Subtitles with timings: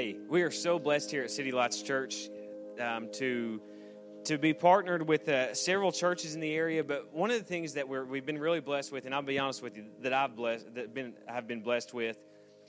[0.00, 2.30] Hey, we are so blessed here at City Lights Church
[2.80, 3.60] um, to
[4.24, 6.82] to be partnered with uh, several churches in the area.
[6.82, 9.38] But one of the things that we're, we've been really blessed with, and I'll be
[9.38, 12.16] honest with you, that I've blessed, that been have been blessed with,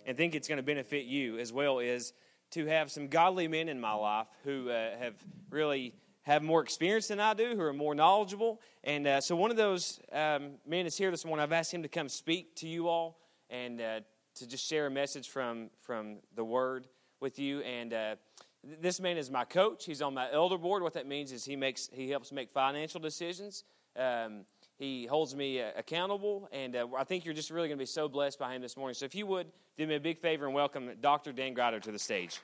[0.05, 2.11] and think it's going to benefit you as well, is
[2.49, 5.15] to have some godly men in my life who uh, have
[5.49, 5.93] really
[6.23, 8.59] have more experience than I do, who are more knowledgeable.
[8.83, 11.43] And uh, so one of those um, men is here this morning.
[11.43, 13.99] I've asked him to come speak to you all and uh,
[14.35, 16.89] to just share a message from from the Word
[17.21, 17.61] with you.
[17.61, 18.15] And uh,
[18.81, 19.85] this man is my coach.
[19.85, 20.83] He's on my elder board.
[20.83, 23.63] What that means is he makes he helps make financial decisions.
[23.97, 24.45] Um,
[24.77, 27.85] he holds me uh, accountable, and uh, I think you're just really going to be
[27.85, 28.95] so blessed by him this morning.
[28.95, 29.47] So if you would
[29.77, 31.31] do me a big favor and welcome Dr.
[31.31, 32.39] Dan Grider to the stage.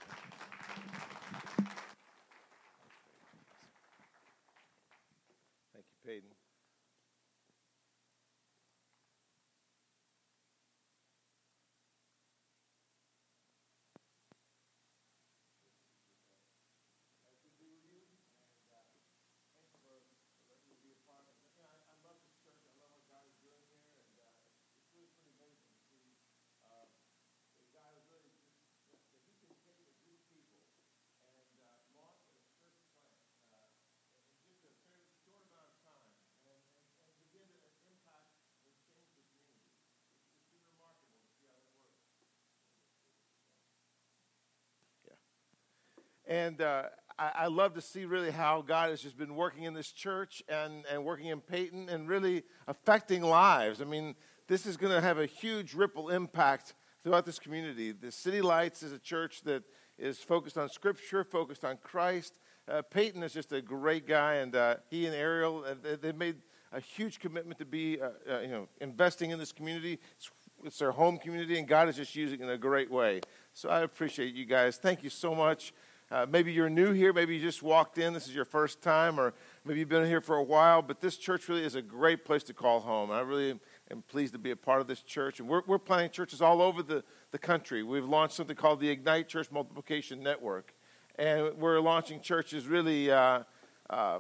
[46.28, 46.83] And uh,
[47.17, 50.44] I, I, love to see really how God has just been working in this church
[50.50, 53.81] and, and working in Peyton and really affecting lives.
[53.81, 54.14] I mean,
[54.47, 57.94] this is going to have a huge ripple impact throughout this community.
[57.94, 59.64] The City Lights is a church that
[59.97, 62.39] is focused on Scripture, focused on Christ.
[62.67, 66.36] Uh, Peyton is just a great guy, and uh, he and Ariel, uh, they've made
[66.73, 70.00] a huge commitment to be, uh, uh, you know, investing in this community.
[70.17, 70.30] It's,
[70.66, 73.22] it's their home community, and God is just using it in a great way.
[73.53, 74.78] So I appreciate you guys.
[74.78, 75.73] Thank you so much.
[76.09, 79.19] Uh, maybe you're new here, maybe you just walked in, this is your first time,
[79.19, 79.33] or
[79.66, 82.44] maybe you've been here for a while, but this church really is a great place
[82.44, 83.12] to call home.
[83.12, 83.59] I really
[83.91, 85.41] am pleased to be a part of this church.
[85.41, 87.84] And we're, we're planting churches all over the, the country.
[87.84, 90.73] We've launched something called the Ignite Church Multiplication Network.
[91.17, 93.44] And we're launching churches really uh,
[93.90, 94.19] uh,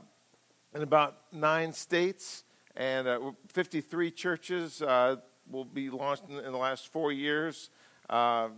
[0.75, 2.43] in about nine states,
[2.75, 5.15] and uh, 53 churches uh,
[5.49, 7.69] will be launched in, in the last four years
[8.09, 8.49] uh,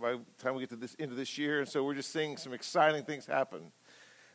[0.00, 1.60] by the time we get to this end of this year.
[1.60, 3.72] And so we're just seeing some exciting things happen.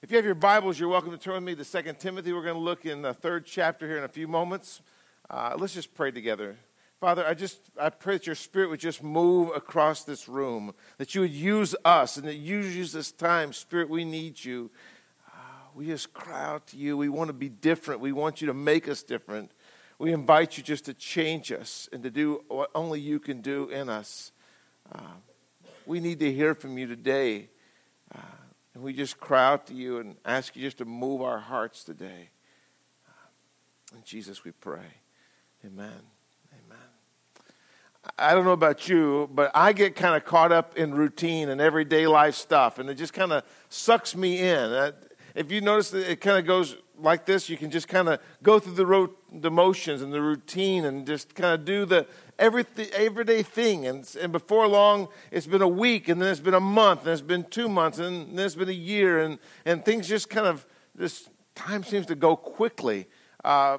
[0.02, 2.34] If you have your Bibles, you're welcome to turn with me to Second Timothy.
[2.34, 4.82] We're going to look in the third chapter here in a few moments.
[5.30, 6.58] Uh, let's just pray together.
[7.00, 11.16] Father, I just I pray that your spirit would just move across this room, that
[11.16, 13.54] you would use us, and that you use this time.
[13.54, 14.70] Spirit, we need you.
[15.28, 15.32] Uh,
[15.74, 16.96] we just cry out to you.
[16.98, 18.02] We want to be different.
[18.02, 19.52] We want you to make us different.
[19.98, 23.70] We invite you just to change us and to do what only you can do
[23.70, 24.32] in us.
[25.86, 27.50] We need to hear from you today.
[28.14, 28.20] Uh,
[28.74, 31.84] and we just cry out to you and ask you just to move our hearts
[31.84, 32.30] today.
[33.08, 34.86] Uh, in Jesus we pray.
[35.66, 36.02] Amen.
[36.54, 36.78] Amen.
[38.18, 41.62] I don't know about you, but I get kind of caught up in routine and
[41.62, 44.94] everyday life stuff, and it just kind of sucks me in.
[45.36, 48.20] If you notice that it kind of goes like this, you can just kind of
[48.44, 52.06] go through the, ro- the motions and the routine and just kind of do the
[52.38, 53.88] every everyday thing.
[53.88, 57.10] And, and before long, it's been a week, and then it's been a month, and
[57.10, 60.48] it's been two months, and then it's been a year, and, and things just kind
[60.48, 63.08] of, this time seems to go quickly.
[63.44, 63.78] Uh,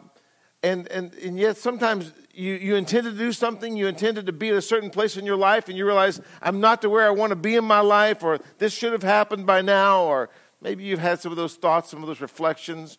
[0.65, 4.51] and, and, and yet sometimes you, you intended to do something, you intended to be
[4.51, 7.11] at a certain place in your life, and you realize, I'm not to where I
[7.11, 10.31] want to be in my life, or this should have happened by now, or
[10.63, 12.99] maybe you've had some of those thoughts, some of those reflections.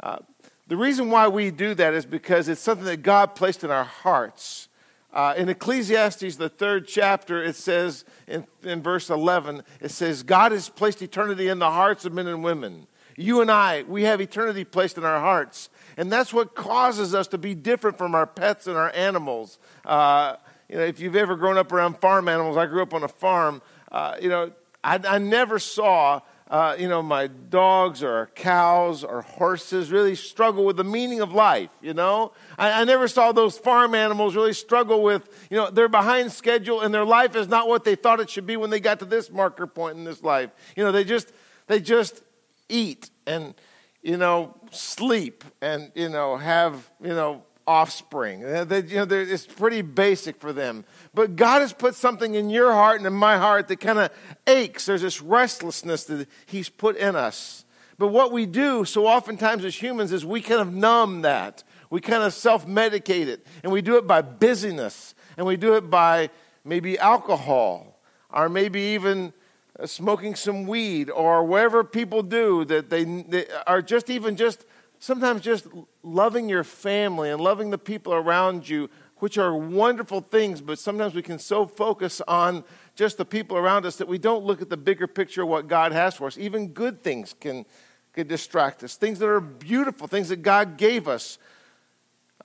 [0.00, 0.18] Uh,
[0.66, 3.84] the reason why we do that is because it's something that God placed in our
[3.84, 4.68] hearts.
[5.12, 10.52] Uh, in Ecclesiastes, the third chapter, it says in, in verse 11, it says, God
[10.52, 12.86] has placed eternity in the hearts of men and women.
[13.16, 15.68] You and I, we have eternity placed in our hearts.
[15.98, 19.58] And that's what causes us to be different from our pets and our animals.
[19.84, 20.36] Uh,
[20.70, 23.08] you know, if you've ever grown up around farm animals, I grew up on a
[23.08, 23.60] farm.
[23.90, 24.52] Uh, you know,
[24.82, 26.20] I, I never saw
[26.52, 31.32] uh, you know, my dogs or cows or horses really struggle with the meaning of
[31.32, 32.32] life, you know?
[32.58, 36.82] I, I, never saw those farm animals really struggle with, you know, they're behind schedule
[36.82, 39.06] and their life is not what they thought it should be when they got to
[39.06, 40.50] this marker point in this life.
[40.76, 41.32] You know, they just,
[41.68, 42.22] they just
[42.68, 43.54] eat and,
[44.02, 48.40] you know, sleep and, you know, have, you know, offspring.
[48.40, 50.84] They, you know, it's pretty basic for them.
[51.14, 54.10] But God has put something in your heart and in my heart that kind of
[54.46, 54.86] aches.
[54.86, 57.64] There's this restlessness that He's put in us.
[57.98, 61.62] But what we do so oftentimes as humans is we kind of numb that.
[61.90, 63.46] We kind of self medicate it.
[63.62, 65.14] And we do it by busyness.
[65.36, 66.30] And we do it by
[66.64, 67.98] maybe alcohol
[68.30, 69.32] or maybe even
[69.78, 74.64] uh, smoking some weed or whatever people do that they, they are just even just
[75.02, 75.66] sometimes just
[76.04, 81.12] loving your family and loving the people around you, which are wonderful things, but sometimes
[81.12, 82.62] we can so focus on
[82.94, 85.66] just the people around us that we don't look at the bigger picture of what
[85.66, 86.38] God has for us.
[86.38, 87.66] Even good things can,
[88.12, 91.36] can distract us, things that are beautiful, things that God gave us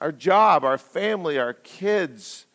[0.02, 2.48] our job, our family, our kids.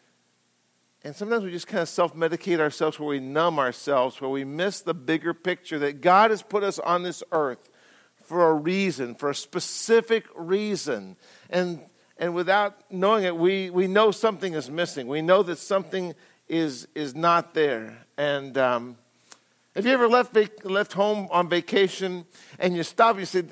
[1.05, 4.45] And sometimes we just kind of self medicate ourselves where we numb ourselves, where we
[4.45, 7.69] miss the bigger picture that God has put us on this earth
[8.25, 11.17] for a reason, for a specific reason.
[11.51, 11.81] And,
[12.19, 15.07] and without knowing it, we, we know something is missing.
[15.07, 16.15] We know that something
[16.49, 17.99] is, is not there.
[18.17, 18.97] And um,
[19.75, 22.27] have you ever left, left home on vacation
[22.59, 23.45] and you stop you say,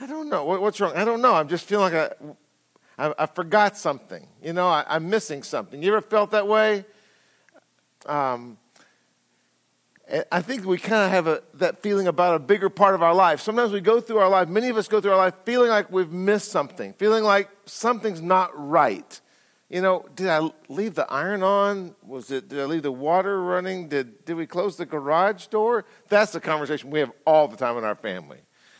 [0.00, 0.44] I don't know.
[0.44, 0.92] What, what's wrong?
[0.94, 1.34] I don't know.
[1.34, 2.12] I'm just feeling like
[2.98, 4.26] I, I, I forgot something.
[4.42, 5.82] You know, I, am missing something.
[5.82, 6.84] You ever felt that way?
[8.06, 8.58] Um,
[10.32, 13.14] I think we kind of have a, that feeling about a bigger part of our
[13.14, 13.40] life.
[13.40, 15.92] Sometimes we go through our life, many of us go through our life feeling like
[15.92, 19.20] we've missed something, feeling like something's not right.
[19.68, 21.94] You know, did I leave the iron on?
[22.02, 23.88] Was it, did I leave the water running?
[23.88, 25.84] Did, did we close the garage door?
[26.08, 28.38] That's the conversation we have all the time in our family.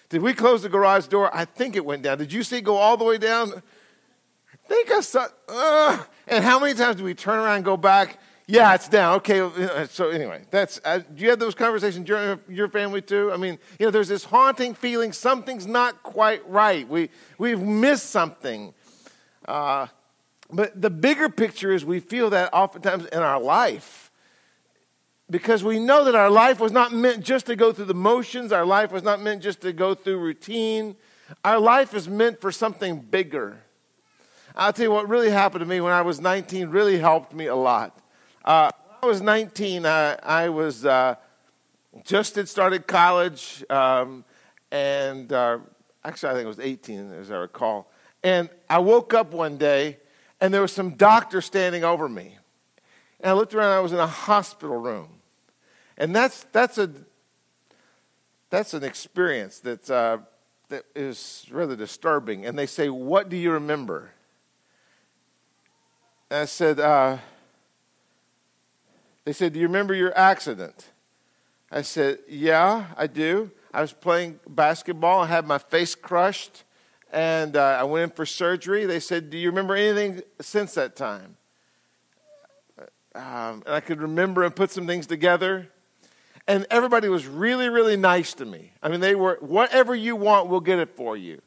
[0.09, 1.31] Did we close the garage door?
[1.35, 2.17] I think it went down.
[2.17, 3.53] Did you see it go all the way down?
[3.53, 5.27] I think I saw.
[5.47, 8.19] Uh, and how many times do we turn around and go back?
[8.51, 9.17] Yeah, it's down.
[9.17, 9.87] Okay.
[9.91, 10.81] So anyway, that's.
[10.83, 13.31] Uh, do you have those conversations during your family too?
[13.31, 16.89] I mean, you know, there's this haunting feeling something's not quite right.
[16.89, 18.73] We we've missed something.
[19.47, 19.89] Uh,
[20.51, 24.11] but the bigger picture is we feel that oftentimes in our life
[25.31, 28.51] because we know that our life was not meant just to go through the motions,
[28.51, 30.97] our life was not meant just to go through routine.
[31.45, 33.59] Our life is meant for something bigger.
[34.57, 37.45] I'll tell you what really happened to me when I was 19 really helped me
[37.45, 38.01] a lot.
[38.49, 38.71] Uh,
[39.03, 41.17] I was 19, I, I was uh,
[42.03, 44.25] just had started college, um,
[44.73, 45.59] and uh,
[46.03, 47.93] actually, I think it was 18, as I recall.
[48.23, 49.99] And I woke up one day,
[50.41, 52.39] and there was some doctor standing over me.
[53.21, 55.21] And I looked around, I was in a hospital room.
[55.99, 56.91] And that's, that's, a,
[58.49, 60.19] that's an experience that, uh,
[60.71, 62.47] that is rather disturbing.
[62.47, 64.13] And they say, What do you remember?
[66.31, 67.19] And I said, uh,
[69.29, 70.87] They said, Do you remember your accident?
[71.71, 73.51] I said, Yeah, I do.
[73.75, 75.21] I was playing basketball.
[75.21, 76.65] I had my face crushed,
[77.13, 78.87] and uh, I went in for surgery.
[78.87, 81.37] They said, Do you remember anything since that time?
[83.15, 85.69] Um, and I could remember and put some things together
[86.47, 88.73] and everybody was really, really nice to me.
[88.83, 91.43] I mean, they were, whatever you want, we'll get it for you.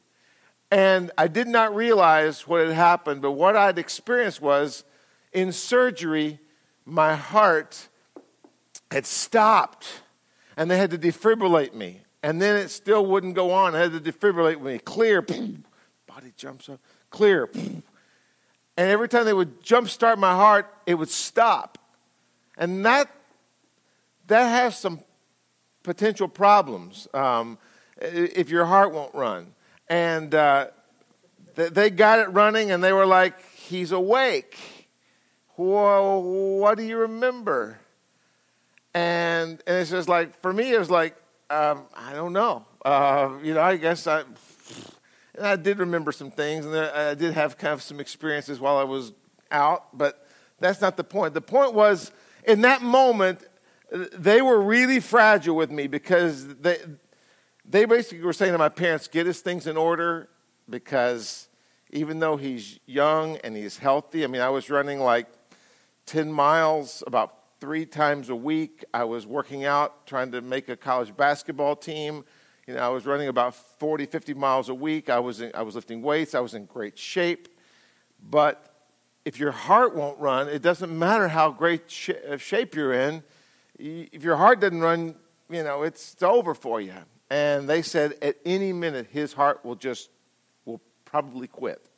[0.70, 4.84] And I did not realize what had happened, but what I'd experienced was
[5.32, 6.38] in surgery,
[6.84, 7.88] my heart
[8.90, 9.86] had stopped,
[10.56, 12.00] and they had to defibrillate me.
[12.22, 13.74] And then it still wouldn't go on.
[13.74, 14.78] I had to defibrillate me.
[14.78, 15.22] Clear,
[16.06, 16.80] body jumps up,
[17.10, 17.50] clear.
[18.74, 21.76] And every time they would jump start my heart, it would stop.
[22.56, 23.10] And that
[24.28, 25.00] that has some
[25.82, 27.58] potential problems um,
[28.00, 29.54] if your heart won't run.
[29.88, 30.68] And uh,
[31.54, 34.58] they got it running, and they were like, He's awake.
[35.56, 37.78] What do you remember?
[38.94, 41.16] And, and it's just like, for me, it was like,
[41.50, 42.64] um, I don't know.
[42.84, 44.24] Uh, you know, I guess I,
[45.34, 48.76] and I did remember some things, and I did have kind of some experiences while
[48.76, 49.12] I was
[49.50, 50.26] out, but
[50.60, 51.34] that's not the point.
[51.34, 52.12] The point was,
[52.46, 53.40] in that moment,
[53.90, 56.78] they were really fragile with me because they,
[57.64, 60.28] they basically were saying to my parents, get his things in order
[60.68, 61.48] because
[61.90, 65.26] even though he's young and he's healthy, I mean, I was running like
[66.06, 68.84] 10 miles about three times a week.
[68.92, 72.24] I was working out, trying to make a college basketball team.
[72.66, 75.10] You know, I was running about 40, 50 miles a week.
[75.10, 76.34] I was, in, I was lifting weights.
[76.34, 77.48] I was in great shape.
[78.30, 78.74] But
[79.24, 81.82] if your heart won't run, it doesn't matter how great
[82.28, 83.22] uh, shape you're in
[83.82, 85.14] if your heart doesn't run,
[85.50, 86.94] you know, it's over for you.
[87.30, 90.10] And they said at any minute his heart will just,
[90.64, 91.88] will probably quit.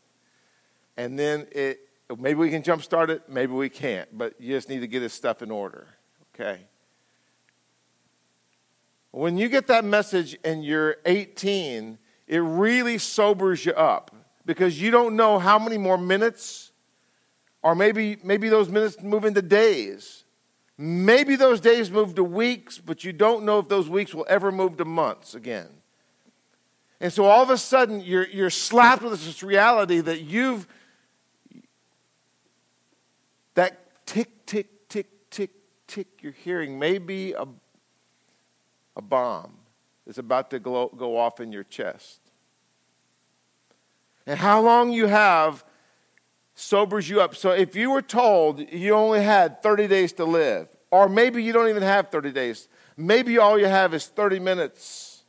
[0.97, 1.84] And then it,
[2.19, 5.13] maybe we can jumpstart it, maybe we can't, but you just need to get his
[5.13, 5.89] stuff in order,
[6.35, 6.61] okay?
[9.11, 14.91] When you get that message and you're 18, it really sobers you up because you
[14.91, 16.73] don't know how many more minutes,
[17.63, 20.25] or maybe, maybe those minutes move into days
[20.77, 24.51] Maybe those days move to weeks, but you don't know if those weeks will ever
[24.51, 25.69] move to months again.
[27.01, 30.67] And so all of a sudden, you're, you're slapped with this reality that you've,
[33.55, 35.51] that tick, tick, tick, tick,
[35.87, 37.47] tick you're hearing may be a,
[38.97, 39.55] a bomb
[40.07, 42.21] that's about to go, go off in your chest.
[44.27, 45.65] And how long you have
[46.55, 47.35] sobers you up.
[47.35, 51.53] So if you were told you only had 30 days to live, or maybe you
[51.53, 55.25] don't even have 30 days, maybe all you have is 30 minutes,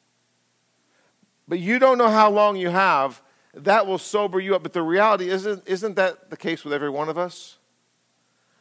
[1.48, 3.22] but you don't know how long you have,
[3.54, 4.64] that will sober you up.
[4.64, 7.58] But the reality isn't, isn't that the case with every one of us?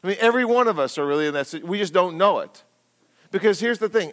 [0.04, 1.68] I mean, every one of us are really in that situation.
[1.68, 2.62] We just don't know it.
[3.30, 4.12] Because here's the thing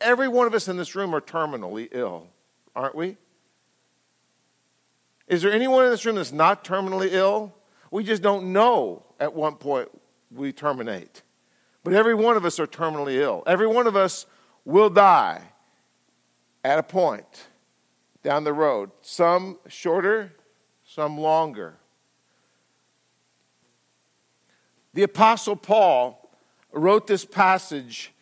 [0.00, 2.26] every one of us in this room are terminally ill,
[2.74, 3.16] aren't we?
[5.28, 7.54] Is there anyone in this room that's not terminally ill?
[7.92, 9.88] We just don't know at what point
[10.32, 11.22] we terminate.
[11.84, 13.44] But every one of us are terminally ill.
[13.46, 14.26] Every one of us
[14.64, 15.42] will die
[16.64, 17.46] at a point
[18.24, 18.90] down the road.
[19.00, 20.32] Some shorter,
[20.84, 21.76] some longer.
[24.94, 26.30] The Apostle Paul
[26.72, 28.12] wrote this passage,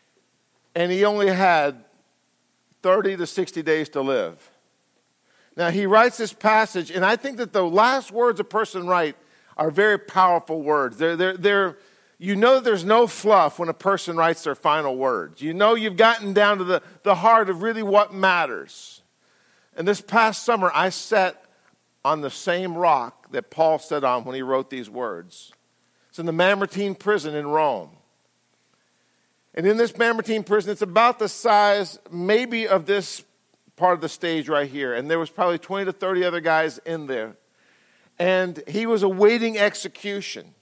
[0.75, 1.85] and he only had
[2.83, 4.51] 30 to 60 days to live.
[5.55, 9.19] Now, he writes this passage, and I think that the last words a person writes
[9.59, 10.97] are very powerful words.
[10.97, 11.79] They're, they're, they're,
[12.19, 15.43] you know there's no fluff when a person writes their final words.
[15.43, 19.03] You know you've gotten down to the, the heart of really what matters.
[19.77, 21.45] And this past summer, I sat
[22.03, 25.53] on the same rock that Paul sat on when he wrote these words.
[26.13, 27.89] It's in the Mamertine prison in Rome.
[29.55, 33.25] And in this Mamertine prison, it's about the size maybe of this
[33.77, 34.95] part of the stage right here.
[34.95, 37.37] And there was probably 20 to 30 other guys in there
[38.19, 40.55] and he was awaiting execution.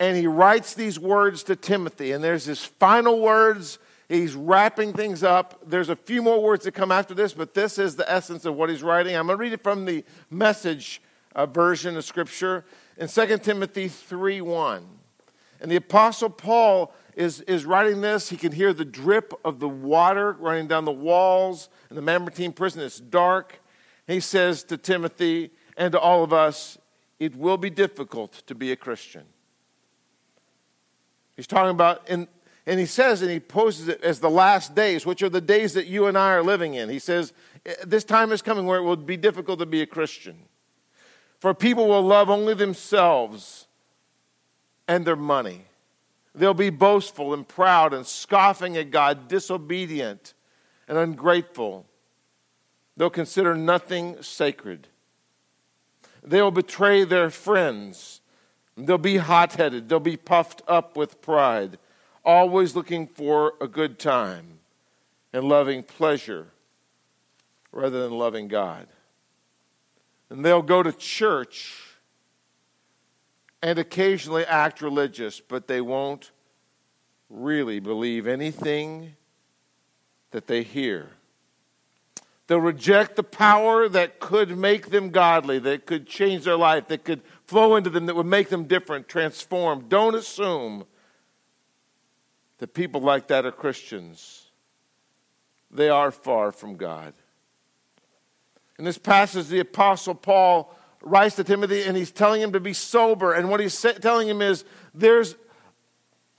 [0.00, 3.78] And he writes these words to Timothy, and there's his final words.
[4.08, 5.60] He's wrapping things up.
[5.64, 8.54] There's a few more words that come after this, but this is the essence of
[8.54, 9.14] what he's writing.
[9.14, 11.02] I'm going to read it from the message
[11.34, 12.64] uh, version of Scripture
[12.98, 14.86] in 2 Timothy 3 1.
[15.60, 18.28] And the Apostle Paul is, is writing this.
[18.28, 22.52] He can hear the drip of the water running down the walls in the Mamertine
[22.52, 22.82] prison.
[22.82, 23.60] It's dark.
[24.06, 26.78] He says to Timothy and to all of us,
[27.18, 29.24] it will be difficult to be a Christian.
[31.36, 32.28] He's talking about, in,
[32.66, 35.74] and he says, and he poses it as the last days, which are the days
[35.74, 36.88] that you and I are living in.
[36.88, 37.32] He says,
[37.66, 40.47] eh, This time is coming where it will be difficult to be a Christian.
[41.40, 43.66] For people will love only themselves
[44.88, 45.66] and their money.
[46.34, 50.34] They'll be boastful and proud and scoffing at God, disobedient
[50.88, 51.86] and ungrateful.
[52.96, 54.88] They'll consider nothing sacred.
[56.22, 58.20] They'll betray their friends.
[58.76, 59.88] They'll be hot headed.
[59.88, 61.78] They'll be puffed up with pride,
[62.24, 64.58] always looking for a good time
[65.32, 66.48] and loving pleasure
[67.72, 68.86] rather than loving God.
[70.30, 71.84] And they'll go to church
[73.62, 76.30] and occasionally act religious, but they won't
[77.28, 79.16] really believe anything
[80.30, 81.08] that they hear.
[82.46, 87.04] They'll reject the power that could make them godly, that could change their life, that
[87.04, 89.86] could flow into them, that would make them different, transform.
[89.88, 90.84] Don't assume
[92.58, 94.46] that people like that are Christians.
[95.70, 97.12] They are far from God.
[98.78, 102.72] In this passage, the Apostle Paul writes to Timothy and he's telling him to be
[102.72, 103.32] sober.
[103.32, 105.36] And what he's telling him is there's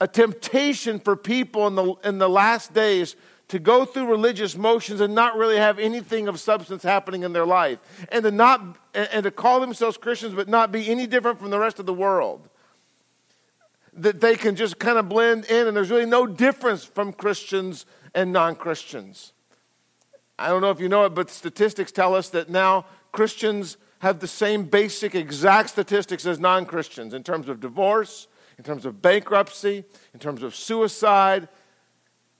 [0.00, 3.16] a temptation for people in the, in the last days
[3.48, 7.44] to go through religious motions and not really have anything of substance happening in their
[7.44, 7.78] life.
[8.10, 11.58] And to not and to call themselves christians but not be any different from the
[11.58, 12.48] rest of the world.
[13.92, 17.86] That they can just kind of blend in and there's really no difference from christians
[18.14, 19.32] and non-christians
[20.40, 24.18] i don't know if you know it but statistics tell us that now christians have
[24.18, 28.26] the same basic exact statistics as non-christians in terms of divorce
[28.58, 31.48] in terms of bankruptcy in terms of suicide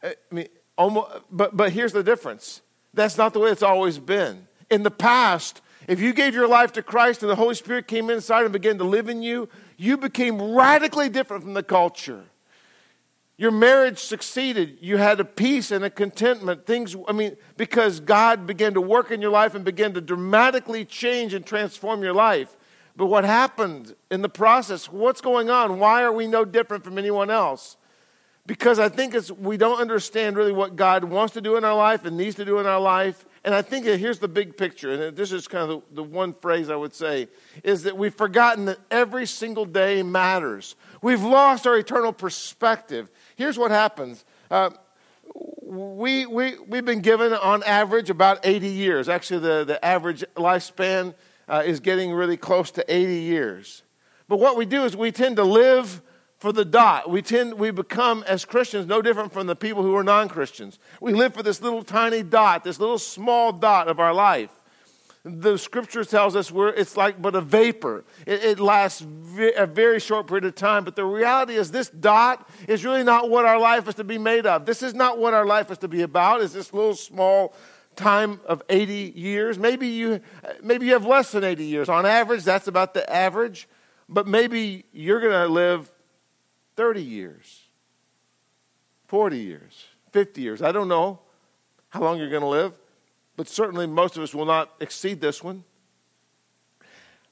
[0.03, 0.49] i mean
[0.81, 2.63] Almost, but, but here's the difference
[2.95, 4.49] that's not the way it's always been.
[4.71, 8.09] In the past, if you gave your life to Christ and the Holy Spirit came
[8.09, 12.25] inside and began to live in you, you became radically different from the culture.
[13.41, 14.77] Your marriage succeeded.
[14.83, 16.67] You had a peace and a contentment.
[16.67, 20.85] Things, I mean, because God began to work in your life and began to dramatically
[20.85, 22.55] change and transform your life.
[22.97, 24.93] But what happened in the process?
[24.93, 25.79] What's going on?
[25.79, 27.79] Why are we no different from anyone else?
[28.51, 31.77] because I think it's, we don't understand really what God wants to do in our
[31.77, 33.25] life and needs to do in our life.
[33.45, 36.03] And I think uh, here's the big picture, and this is kind of the, the
[36.03, 37.29] one phrase I would say,
[37.63, 40.75] is that we've forgotten that every single day matters.
[41.01, 43.09] We've lost our eternal perspective.
[43.41, 44.23] Here's what happens.
[44.51, 44.69] Uh,
[45.63, 49.09] we, we, we've been given, on average, about 80 years.
[49.09, 51.15] Actually, the, the average lifespan
[51.49, 53.83] uh, is getting really close to 80 years.
[54.29, 56.03] But what we do is we tend to live
[56.37, 57.09] for the dot.
[57.09, 60.79] We tend, we become as Christians no different from the people who are non Christians.
[61.01, 64.51] We live for this little tiny dot, this little small dot of our life.
[65.23, 68.05] The scripture tells us we're, it's like but a vapor.
[68.27, 69.03] It, it lasts
[69.57, 73.29] a very short period of time, but the reality is this dot is really not
[73.29, 74.65] what our life is to be made of.
[74.65, 77.55] This is not what our life is to be about, is this little small
[77.97, 79.59] time of 80 years.
[79.59, 80.21] Maybe you,
[80.63, 81.89] maybe you have less than 80 years.
[81.91, 83.69] On average, that's about the average.
[84.09, 85.91] But maybe you're going to live
[86.77, 87.63] 30 years,
[89.07, 90.63] 40 years, 50 years.
[90.63, 91.21] I don't know
[91.91, 92.73] how long you're going to live,
[93.41, 95.65] but certainly most of us will not exceed this one.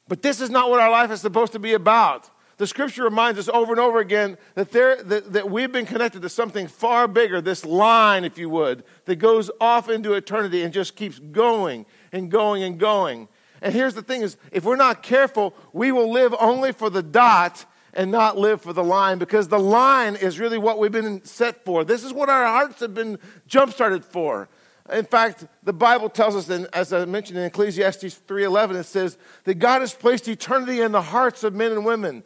[0.09, 2.31] But this is not what our life is supposed to be about.
[2.57, 6.23] The scripture reminds us over and over again that, there, that, that we've been connected
[6.23, 10.73] to something far bigger, this line, if you would, that goes off into eternity and
[10.73, 13.29] just keeps going and going and going.
[13.61, 17.03] And here's the thing is if we're not careful, we will live only for the
[17.03, 21.23] dot and not live for the line because the line is really what we've been
[21.23, 21.85] set for.
[21.85, 24.49] This is what our hearts have been jump started for.
[24.93, 29.19] In fact, the Bible tells us, and as I mentioned in Ecclesiastes 3:11, it says
[29.45, 32.25] that God has placed eternity in the hearts of men and women.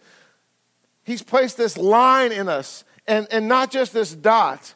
[1.02, 4.74] He's placed this line in us, and, and not just this dot.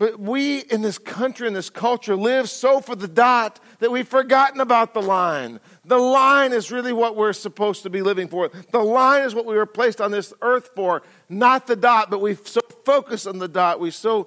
[0.00, 4.08] But we in this country, in this culture, live so for the dot that we've
[4.08, 5.60] forgotten about the line.
[5.84, 8.50] The line is really what we're supposed to be living for.
[8.72, 12.22] The line is what we were placed on this earth for, not the dot, but
[12.22, 13.78] we so focus on the dot.
[13.78, 14.26] We so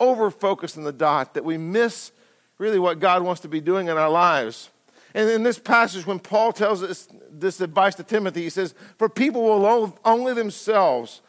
[0.00, 2.10] over focus on the dot that we miss
[2.58, 4.70] really what God wants to be doing in our lives.
[5.14, 9.08] And in this passage, when Paul tells us this advice to Timothy, he says, For
[9.08, 11.20] people will loathe only themselves,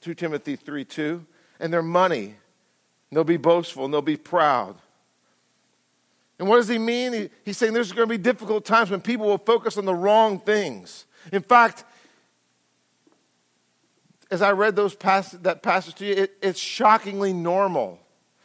[0.00, 1.24] 2 Timothy 3 2,
[1.60, 2.36] and their money.
[3.10, 4.76] They'll be boastful and they'll be proud.
[6.38, 7.12] And what does he mean?
[7.12, 9.94] He, he's saying there's going to be difficult times when people will focus on the
[9.94, 11.06] wrong things.
[11.32, 11.84] In fact,
[14.30, 18.00] as I read those that passage to you, it, it's shockingly normal.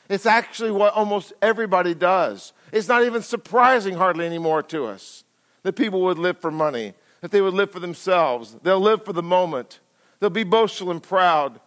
[0.10, 2.54] It's actually what almost everybody does.
[2.72, 5.24] It's not even surprising hardly anymore to us
[5.64, 8.56] that people would live for money, that they would live for themselves.
[8.64, 9.80] They'll live for the moment.
[10.20, 11.60] They'll be boastful and proud.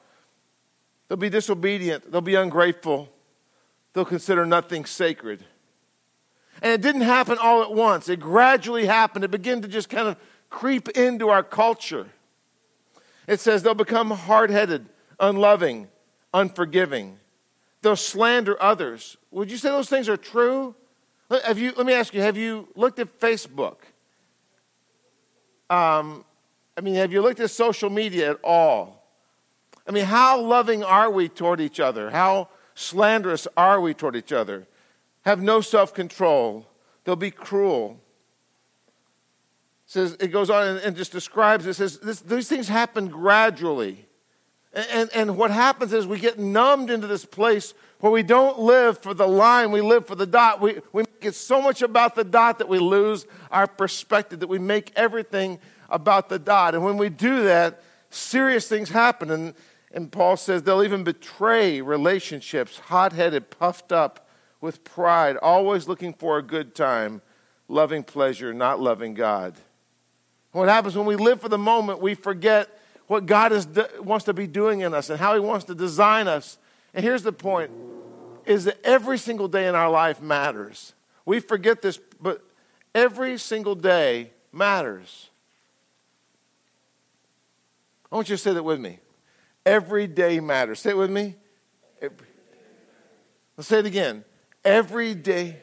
[1.09, 2.11] They'll be disobedient.
[2.11, 3.09] They'll be ungrateful.
[3.93, 5.45] They'll consider nothing sacred.
[6.63, 9.25] And it didn't happen all at once, it gradually happened.
[9.25, 10.17] It began to just kind of
[10.51, 12.07] creep into our culture.
[13.27, 14.87] It says they'll become hard headed,
[15.19, 15.89] unloving,
[16.33, 17.19] unforgiving
[17.85, 19.17] they'll slander others.
[19.31, 20.75] Would you say those things are true?
[21.45, 23.77] Have you, let me ask you, have you looked at Facebook?
[25.71, 26.25] Um,
[26.77, 29.05] I mean, have you looked at social media at all?
[29.87, 32.11] I mean, how loving are we toward each other?
[32.11, 34.67] How slanderous are we toward each other?
[35.23, 36.67] Have no self control.
[37.05, 38.01] They'll be cruel.
[39.95, 41.75] Says it goes on and, and just describes it.
[41.75, 44.09] says this, these things happen gradually.
[44.73, 48.99] And, and what happens is we get numbed into this place where we don't live
[48.99, 50.61] for the line, we live for the dot.
[50.61, 54.49] We, we make it so much about the dot that we lose our perspective, that
[54.49, 56.75] we make everything about the dot.
[56.75, 57.81] And when we do that,
[58.11, 59.31] serious things happen.
[59.31, 59.55] And,
[59.93, 64.29] and Paul says they'll even betray relationships, hot headed, puffed up
[64.61, 67.23] with pride, always looking for a good time,
[67.69, 69.55] loving pleasure, not loving God.
[70.55, 72.69] What happens when we live for the moment, we forget
[73.09, 73.67] what God is,
[73.99, 76.59] wants to be doing in us and how He wants to design us.
[76.95, 77.73] And here's the point
[78.47, 80.93] is that every single day in our life matters.
[81.27, 82.41] We forget this, but
[82.95, 85.29] every single day matters.
[88.13, 89.01] I want you to say that with me.
[89.67, 90.79] Every day matters.
[90.79, 91.35] Say it with me.
[92.01, 92.27] Every,
[93.57, 94.25] let's say it again.
[94.65, 95.57] Every day.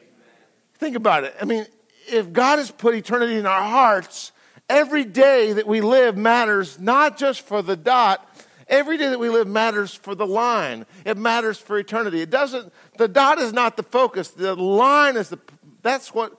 [0.74, 1.34] Think about it.
[1.40, 1.64] I mean,
[2.10, 4.32] if God has put eternity in our hearts,
[4.72, 8.26] every day that we live matters not just for the dot,
[8.66, 10.86] every day that we live matters for the line.
[11.04, 12.22] It matters for eternity.
[12.22, 15.38] It doesn't, the dot is not the focus, the line is the,
[15.82, 16.32] that's what,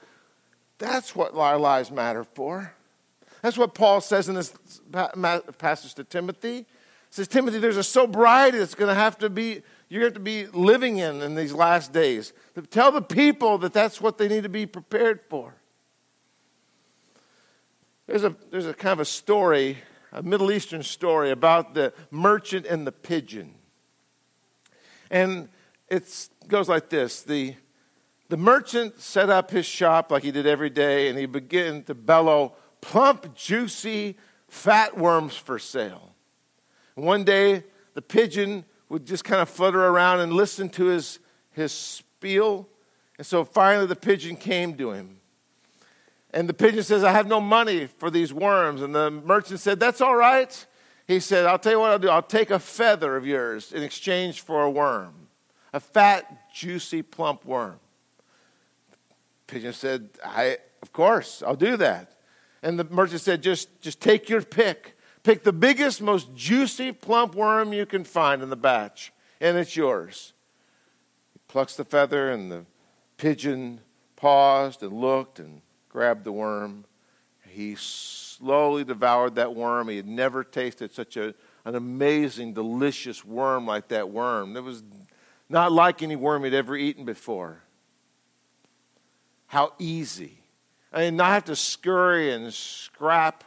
[0.79, 2.73] that's what our lives matter for.
[3.43, 4.53] That's what Paul says in this
[5.59, 6.57] passage to Timothy.
[6.57, 6.65] He
[7.11, 10.47] says, Timothy, there's a sobriety that's going to have to be, you're going to be
[10.47, 12.33] living in in these last days.
[12.71, 15.53] Tell the people that that's what they need to be prepared for.
[18.07, 19.77] There's a, there's a kind of a story,
[20.11, 23.55] a Middle Eastern story about the merchant and the pigeon.
[25.09, 25.47] And
[25.89, 27.55] it goes like this the,
[28.29, 31.95] the merchant set up his shop like he did every day, and he began to
[31.95, 34.17] bellow plump, juicy,
[34.49, 36.13] fat worms for sale.
[36.95, 37.63] And one day,
[37.93, 41.19] the pigeon would just kind of flutter around and listen to his,
[41.51, 42.67] his spiel.
[43.17, 45.19] And so finally, the pigeon came to him.
[46.33, 48.81] And the pigeon says, I have no money for these worms.
[48.81, 50.65] And the merchant said, That's all right.
[51.07, 52.09] he said, I'll tell you what I'll do.
[52.09, 55.27] I'll take a feather of yours in exchange for a worm,
[55.71, 57.79] a fat, juicy, plump worm.
[58.89, 62.15] The Pigeon said, I, of course, I'll do that.
[62.63, 64.97] And the merchant said, just, just take your pick.
[65.21, 69.75] Pick the biggest, most juicy, plump worm you can find in the batch, and it's
[69.77, 70.33] yours.
[71.31, 72.65] He plucks the feather, and the
[73.15, 73.79] pigeon
[74.17, 75.61] paused and looked and
[75.93, 76.85] grabbed the worm.
[77.47, 79.89] He slowly devoured that worm.
[79.89, 84.57] He had never tasted such a, an amazing, delicious worm like that worm.
[84.57, 84.81] It was
[85.49, 87.61] not like any worm he'd ever eaten before.
[89.45, 90.39] How easy.
[90.91, 93.43] I not have to scurry and scrap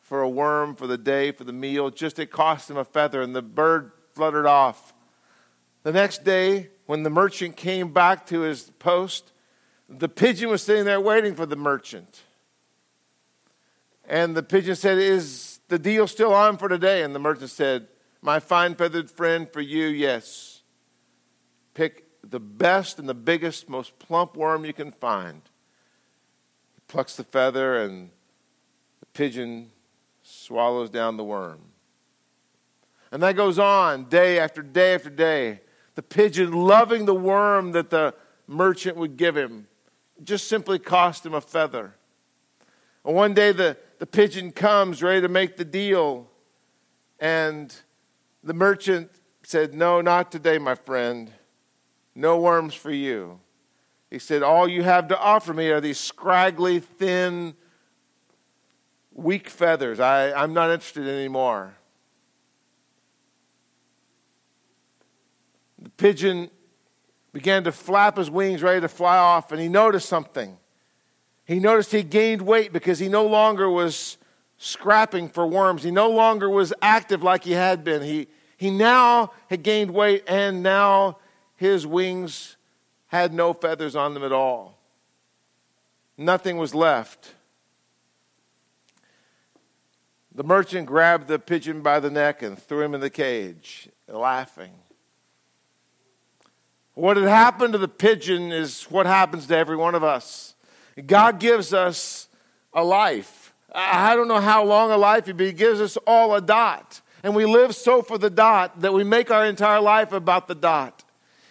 [0.00, 1.90] for a worm for the day, for the meal.
[1.90, 4.94] Just it cost him a feather, and the bird fluttered off.
[5.84, 9.30] The next day, when the merchant came back to his post,
[9.90, 12.22] the pigeon was sitting there waiting for the merchant.
[14.08, 17.02] And the pigeon said, Is the deal still on for today?
[17.02, 17.88] And the merchant said,
[18.22, 20.62] My fine feathered friend, for you, yes.
[21.74, 25.42] Pick the best and the biggest, most plump worm you can find.
[26.74, 28.10] He plucks the feather, and
[29.00, 29.70] the pigeon
[30.22, 31.60] swallows down the worm.
[33.10, 35.60] And that goes on day after day after day.
[35.96, 38.14] The pigeon loving the worm that the
[38.46, 39.66] merchant would give him
[40.22, 41.94] just simply cost him a feather.
[43.04, 46.26] And one day the the pigeon comes ready to make the deal.
[47.20, 47.72] And
[48.42, 49.10] the merchant
[49.42, 51.30] said, No, not today, my friend.
[52.14, 53.40] No worms for you.
[54.10, 57.54] He said, All you have to offer me are these scraggly, thin,
[59.12, 60.00] weak feathers.
[60.00, 61.74] I, I'm not interested anymore.
[65.78, 66.50] The pigeon
[67.32, 70.58] began to flap his wings, ready to fly off, and he noticed something.
[71.44, 74.18] He noticed he gained weight because he no longer was
[74.56, 75.82] scrapping for worms.
[75.82, 78.02] He no longer was active like he had been.
[78.02, 81.18] He, he now had gained weight, and now
[81.56, 82.56] his wings
[83.06, 84.78] had no feathers on them at all.
[86.16, 87.34] Nothing was left.
[90.32, 94.74] The merchant grabbed the pigeon by the neck and threw him in the cage, laughing.
[97.00, 100.54] What had happened to the pigeon is what happens to every one of us.
[101.06, 102.28] God gives us
[102.74, 103.54] a life.
[103.74, 107.00] I don't know how long a life, but He gives us all a dot.
[107.22, 110.54] And we live so for the dot that we make our entire life about the
[110.54, 111.02] dot.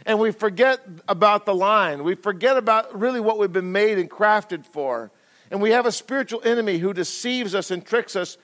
[0.05, 2.03] And we forget about the line.
[2.03, 5.09] We forget about really what we've been made and crafted for.
[5.49, 8.37] And we have a spiritual enemy who deceives us and tricks us.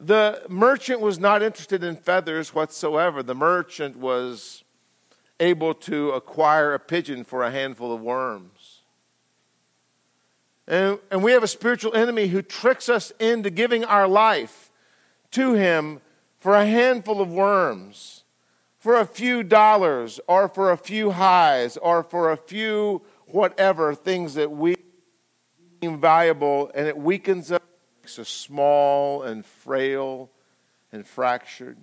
[0.00, 3.22] The merchant was not interested in feathers whatsoever.
[3.22, 4.62] The merchant was
[5.40, 8.82] able to acquire a pigeon for a handful of worms.
[10.68, 14.70] And, and we have a spiritual enemy who tricks us into giving our life
[15.32, 16.00] to him
[16.38, 18.24] for a handful of worms,
[18.78, 24.34] for a few dollars, or for a few highs, or for a few whatever things
[24.34, 24.76] that we
[25.80, 27.60] deem valuable, and it weakens us,
[28.00, 30.30] makes us small and frail
[30.92, 31.76] and fractured.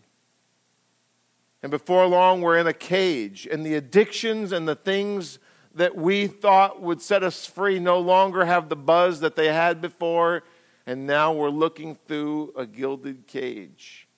[1.64, 5.40] And before long, we're in a cage, and the addictions and the things
[5.74, 9.82] that we thought would set us free no longer have the buzz that they had
[9.82, 10.44] before,
[10.86, 14.10] and now we're looking through a gilded cage.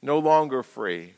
[0.00, 1.14] No longer free.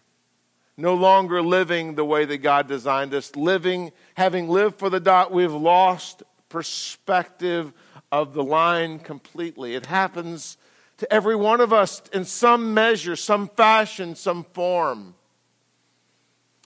[0.77, 3.37] No longer living the way that God designed us.
[3.37, 7.73] Living, having lived for the dot, we've lost perspective
[8.11, 9.77] of the line completely.
[9.77, 10.57] It happens
[11.03, 15.17] to every one of us in some measure, some fashion, some form.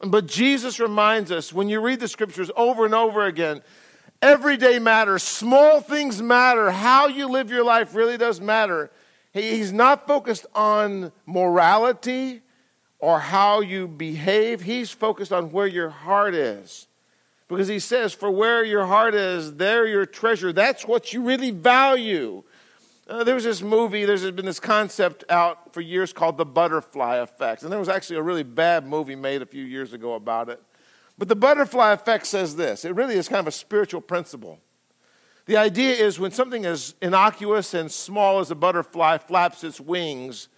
[0.03, 3.63] But Jesus reminds us when you read the scriptures over and over again,
[4.21, 8.91] everyday matters, small things matter, how you live your life really does matter.
[9.33, 12.43] He's not focused on morality
[12.99, 16.89] or how you behave, he's focused on where your heart is.
[17.49, 20.53] Because he says, For where your heart is, there your treasure.
[20.53, 22.43] That's what you really value.
[23.09, 27.17] Uh, there was this movie, there's been this concept out for years called the butterfly
[27.17, 27.63] effect.
[27.63, 30.61] And there was actually a really bad movie made a few years ago about it.
[31.17, 34.59] But the butterfly effect says this it really is kind of a spiritual principle.
[35.47, 40.49] The idea is when something as innocuous and small as a butterfly flaps its wings,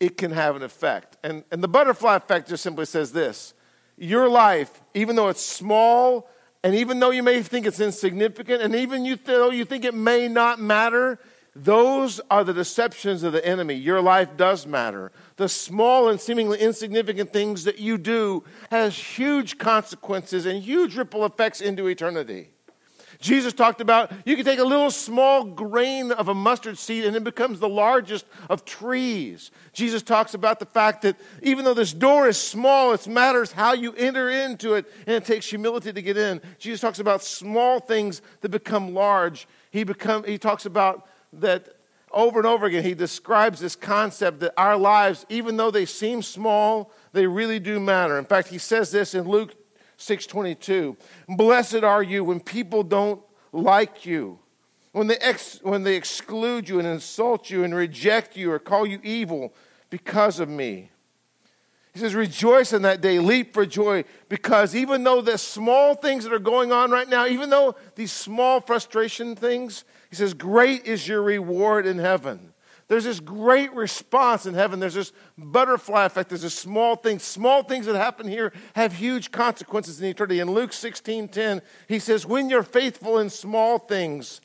[0.00, 1.18] it can have an effect.
[1.22, 3.52] And, and the butterfly effect just simply says this
[3.98, 6.28] your life, even though it's small,
[6.64, 10.26] and even though you may think it's insignificant, and even though you think it may
[10.26, 11.18] not matter,
[11.56, 13.74] those are the deceptions of the enemy.
[13.74, 15.12] Your life does matter.
[15.36, 21.24] The small and seemingly insignificant things that you do has huge consequences and huge ripple
[21.24, 22.50] effects into eternity.
[23.20, 27.14] Jesus talked about you can take a little small grain of a mustard seed and
[27.14, 29.52] it becomes the largest of trees.
[29.72, 33.72] Jesus talks about the fact that even though this door is small, it matters how
[33.72, 36.40] you enter into it and it takes humility to get in.
[36.58, 39.46] Jesus talks about small things that become large.
[39.70, 41.06] He, become, he talks about
[41.40, 41.76] that
[42.10, 42.84] over and over again.
[42.84, 47.80] He describes this concept that our lives, even though they seem small, they really do
[47.80, 48.18] matter.
[48.18, 49.54] In fact, he says this in Luke
[49.98, 50.96] 6:22.
[51.28, 54.38] Blessed are you when people don't like you,
[54.92, 58.86] when they, ex- when they exclude you and insult you and reject you or call
[58.86, 59.54] you evil
[59.90, 60.90] because of me.
[61.92, 66.24] He says, Rejoice in that day, leap for joy, because even though the small things
[66.24, 69.84] that are going on right now, even though these small frustration things,
[70.14, 72.54] he says, Great is your reward in heaven.
[72.86, 74.78] There's this great response in heaven.
[74.78, 76.28] There's this butterfly effect.
[76.28, 77.18] There's a small thing.
[77.18, 80.38] Small things that happen here have huge consequences in eternity.
[80.38, 84.40] In Luke 16 10, he says, When you're faithful in small things,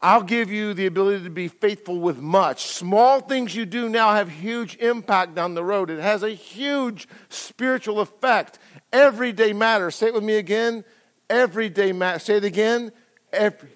[0.00, 2.64] I'll give you the ability to be faithful with much.
[2.64, 5.90] Small things you do now have huge impact down the road.
[5.90, 8.58] It has a huge spiritual effect.
[8.90, 9.96] Every day matters.
[9.96, 10.82] Say it with me again.
[11.28, 12.22] Every day matters.
[12.22, 12.90] Say it again.
[13.34, 13.68] Every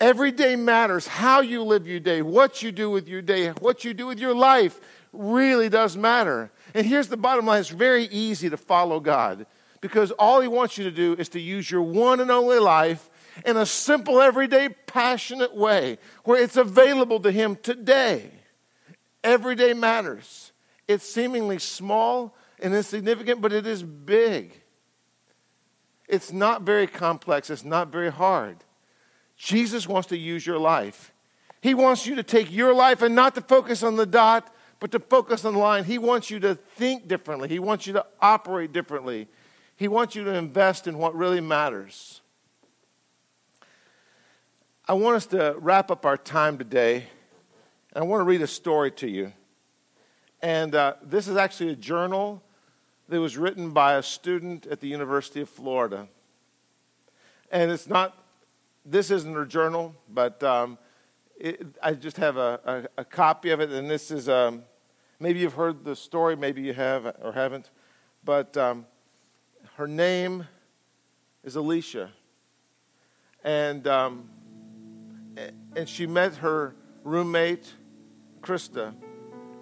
[0.00, 1.06] Every day matters.
[1.06, 4.18] How you live your day, what you do with your day, what you do with
[4.18, 4.80] your life
[5.12, 6.50] really does matter.
[6.74, 9.46] And here's the bottom line it's very easy to follow God
[9.80, 13.08] because all He wants you to do is to use your one and only life
[13.44, 18.30] in a simple, everyday, passionate way where it's available to Him today.
[19.24, 20.52] Every day matters.
[20.86, 24.62] It's seemingly small and insignificant, but it is big.
[26.06, 28.58] It's not very complex, it's not very hard.
[29.36, 31.12] Jesus wants to use your life.
[31.60, 34.92] He wants you to take your life and not to focus on the dot, but
[34.92, 35.84] to focus on the line.
[35.84, 37.48] He wants you to think differently.
[37.48, 39.28] He wants you to operate differently.
[39.76, 42.20] He wants you to invest in what really matters.
[44.88, 47.08] I want us to wrap up our time today.
[47.92, 49.32] And I want to read a story to you.
[50.42, 52.42] And uh, this is actually a journal
[53.08, 56.08] that was written by a student at the University of Florida.
[57.50, 58.25] And it's not
[58.86, 60.78] this isn't her journal, but um,
[61.38, 64.62] it, I just have a, a, a, copy of it, and this is um,
[65.18, 67.70] maybe you've heard the story, maybe you have or haven't,
[68.24, 68.86] but um,
[69.74, 70.46] her name
[71.42, 72.10] is Alicia,
[73.42, 74.30] and um,
[75.74, 77.74] and she met her roommate
[78.40, 78.94] Krista,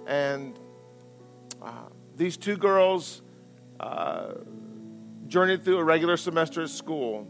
[0.06, 0.58] and
[1.62, 3.22] uh, these two girls
[3.80, 4.34] uh,
[5.26, 7.26] journeyed through a regular semester at school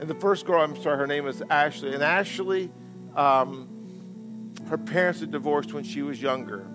[0.00, 1.94] and the first girl, I'm sorry, her name is Ashley.
[1.94, 2.70] And Ashley,
[3.14, 6.66] um, her parents had divorced when she was younger.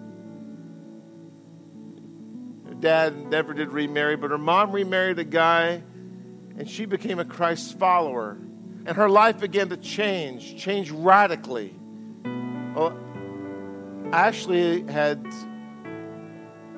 [2.67, 5.83] Her dad never did remarry, but her mom remarried a guy,
[6.57, 8.37] and she became a Christ follower.
[8.85, 11.75] And her life began to change, change radically.
[12.75, 12.97] Well,
[14.11, 15.25] Ashley had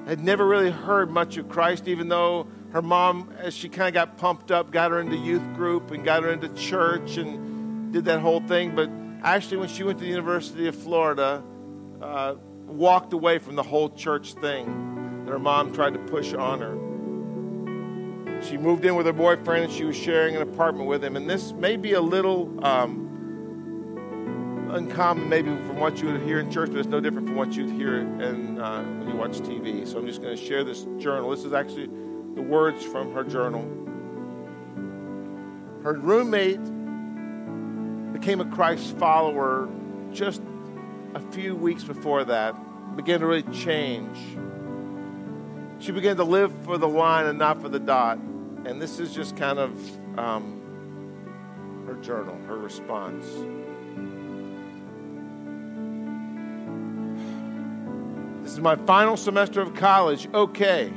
[0.07, 3.93] had never really heard much of Christ, even though her mom, as she kind of
[3.93, 8.05] got pumped up, got her into youth group and got her into church and did
[8.05, 8.75] that whole thing.
[8.75, 8.89] But
[9.23, 11.43] Ashley, when she went to the University of Florida,
[12.01, 16.61] uh, walked away from the whole church thing that her mom tried to push on
[16.61, 16.77] her.
[18.43, 21.15] She moved in with her boyfriend and she was sharing an apartment with him.
[21.15, 23.09] And this may be a little um,
[24.71, 27.53] uncommon, maybe from what you would hear in church, but it's no different from what
[27.53, 29.85] you'd hear in, uh, when you watch TV.
[29.87, 31.29] So I'm just going to share this journal.
[31.29, 31.89] This is actually
[32.35, 33.63] the words from her journal.
[35.83, 36.63] Her roommate
[38.13, 39.69] became a Christ follower
[40.11, 40.41] just
[41.15, 42.55] a few weeks before that,
[42.95, 44.17] began to really change.
[45.79, 48.19] She began to live for the line and not for the dot.
[48.65, 53.25] And this is just kind of um, her journal, her response.
[58.43, 60.27] This is my final semester of college.
[60.33, 60.93] Okay.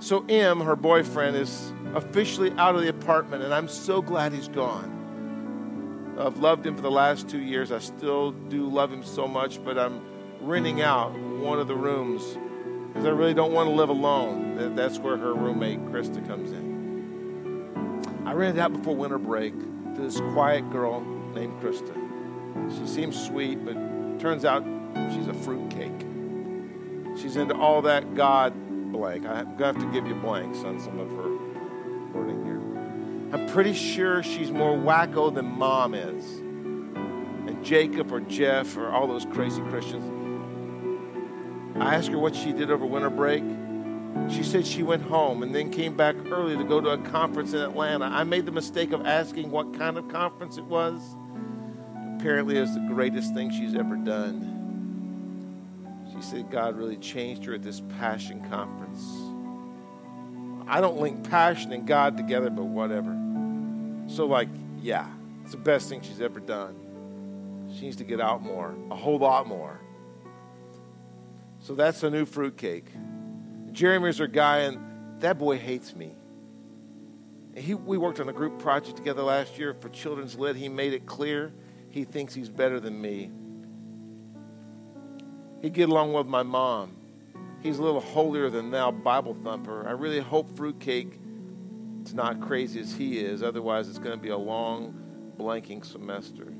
[0.00, 4.48] So, M, her boyfriend, is officially out of the apartment, and I'm so glad he's
[4.48, 6.16] gone.
[6.18, 7.70] I've loved him for the last two years.
[7.70, 10.00] I still do love him so much, but I'm
[10.40, 12.22] renting out one of the rooms
[12.88, 14.74] because I really don't want to live alone.
[14.74, 18.22] That's where her roommate, Krista, comes in.
[18.24, 21.02] I rented out before winter break to this quiet girl
[21.34, 21.94] named Krista.
[22.78, 23.74] She seems sweet, but
[24.18, 24.64] turns out
[25.12, 26.06] she's a fruitcake.
[27.20, 28.54] She's into all that God
[28.92, 29.26] blank.
[29.26, 31.36] I'm going to have to give you blanks on some of her
[32.12, 32.60] wording here.
[33.32, 36.38] I'm pretty sure she's more wacko than mom is.
[36.38, 40.04] And Jacob or Jeff or all those crazy Christians.
[41.80, 43.42] I asked her what she did over winter break.
[44.28, 47.52] She said she went home and then came back early to go to a conference
[47.52, 48.06] in Atlanta.
[48.06, 51.00] I made the mistake of asking what kind of conference it was.
[52.18, 54.49] Apparently, it was the greatest thing she's ever done.
[56.20, 59.02] She said God really changed her at this passion conference.
[60.68, 63.16] I don't link passion and God together, but whatever.
[64.06, 64.50] So, like,
[64.82, 65.06] yeah,
[65.42, 67.70] it's the best thing she's ever done.
[67.74, 69.80] She needs to get out more, a whole lot more.
[71.60, 72.90] So that's a new fruitcake.
[73.72, 76.12] Jeremy's her guy, and that boy hates me.
[77.54, 80.56] He, we worked on a group project together last year for Children's Lit.
[80.56, 81.50] He made it clear
[81.88, 83.30] he thinks he's better than me.
[85.62, 86.96] He'd get along with my mom.
[87.62, 89.86] He's a little holier than thou Bible thumper.
[89.86, 91.18] I really hope Fruitcake
[92.04, 93.42] is not crazy as he is.
[93.42, 94.94] Otherwise, it's going to be a long,
[95.38, 96.54] blanking semester.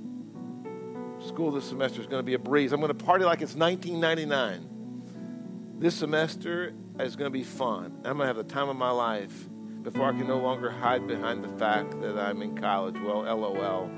[1.27, 2.73] School this semester is going to be a breeze.
[2.73, 5.79] I'm going to party like it's 1999.
[5.79, 7.97] This semester is going to be fun.
[8.05, 9.49] I'm going to have the time of my life
[9.83, 12.97] before I can no longer hide behind the fact that I'm in college.
[13.01, 13.91] Well, LOL.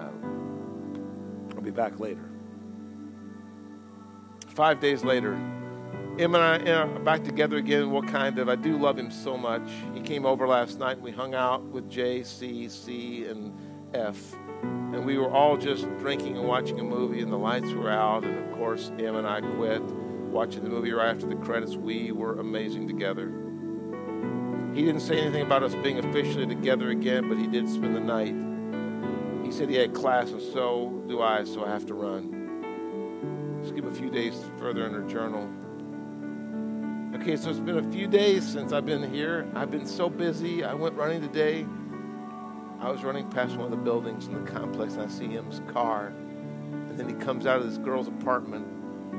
[0.00, 2.27] Uh, I'll be back later.
[4.58, 5.34] Five days later,
[6.16, 7.92] him and I are back together again.
[7.92, 8.48] What kind of?
[8.48, 9.62] I do love him so much.
[9.94, 11.00] He came over last night.
[11.00, 13.56] We hung out with J, C, C, and
[13.94, 14.34] F.
[14.64, 18.24] And we were all just drinking and watching a movie, and the lights were out.
[18.24, 21.76] And of course, him and I quit watching the movie right after the credits.
[21.76, 23.32] We were amazing together.
[24.74, 28.00] He didn't say anything about us being officially together again, but he did spend the
[28.00, 28.34] night.
[29.46, 32.37] He said he had class, and so do I, so I have to run.
[33.68, 35.48] Skip a few days further in her journal.
[37.20, 39.46] Okay, so it's been a few days since I've been here.
[39.54, 40.64] I've been so busy.
[40.64, 41.66] I went running today.
[42.80, 45.60] I was running past one of the buildings in the complex, and I see him's
[45.72, 46.08] car.
[46.08, 48.66] And then he comes out of this girl's apartment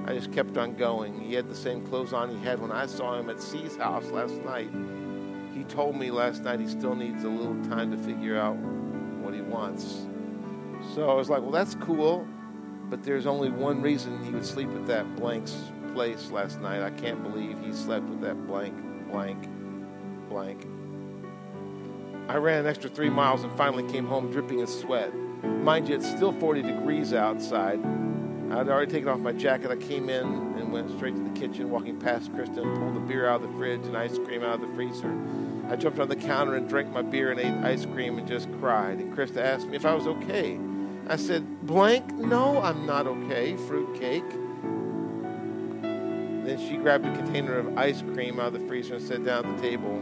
[0.05, 1.19] I just kept on going.
[1.19, 4.05] He had the same clothes on he had when I saw him at C's house
[4.05, 4.69] last night.
[5.53, 9.33] He told me last night he still needs a little time to figure out what
[9.33, 10.07] he wants.
[10.95, 12.27] So I was like, well, that's cool,
[12.89, 15.55] but there's only one reason he would sleep at that blank's
[15.93, 16.81] place last night.
[16.81, 18.75] I can't believe he slept with that blank,
[19.11, 19.47] blank,
[20.29, 20.65] blank.
[22.27, 25.13] I ran an extra three miles and finally came home dripping in sweat.
[25.43, 27.79] Mind you, it's still 40 degrees outside.
[28.51, 29.69] I'd already taken off my jacket.
[29.69, 33.27] I came in and went straight to the kitchen, walking past Krista, pulled the beer
[33.27, 35.15] out of the fridge and ice cream out of the freezer.
[35.69, 38.51] I jumped on the counter and drank my beer and ate ice cream and just
[38.59, 38.97] cried.
[38.97, 40.59] And Krista asked me if I was okay.
[41.07, 44.27] I said, blank, no, I'm not okay, fruitcake.
[46.43, 49.45] Then she grabbed a container of ice cream out of the freezer and sat down
[49.45, 49.99] at the table.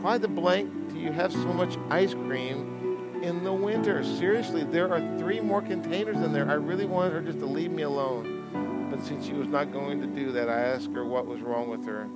[0.00, 2.80] Why the blank do you have so much ice cream
[3.22, 4.02] in the winter.
[4.02, 6.48] Seriously, there are three more containers in there.
[6.48, 8.88] I really wanted her just to leave me alone.
[8.90, 11.68] But since she was not going to do that, I asked her what was wrong
[11.68, 12.08] with her.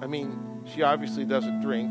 [0.00, 1.90] I mean, she obviously doesn't drink.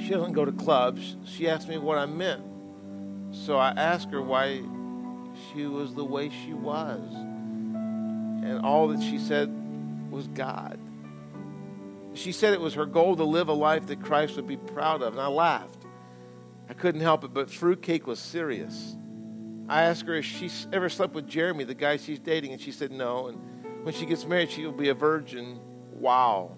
[0.00, 1.16] She doesn't go to clubs.
[1.24, 2.49] She asked me what I meant.
[3.32, 4.62] So I asked her why
[5.52, 7.00] she was the way she was.
[7.14, 9.50] And all that she said
[10.10, 10.78] was God.
[12.14, 15.02] She said it was her goal to live a life that Christ would be proud
[15.02, 15.12] of.
[15.12, 15.86] And I laughed.
[16.68, 18.96] I couldn't help it, but fruitcake was serious.
[19.68, 22.72] I asked her if she ever slept with Jeremy, the guy she's dating, and she
[22.72, 23.28] said no.
[23.28, 25.60] And when she gets married, she will be a virgin.
[25.92, 26.56] Wow.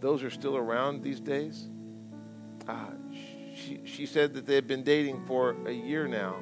[0.00, 1.68] Those are still around these days?
[2.66, 2.90] Uh,
[3.84, 6.36] she, said that they had been dating for a year now.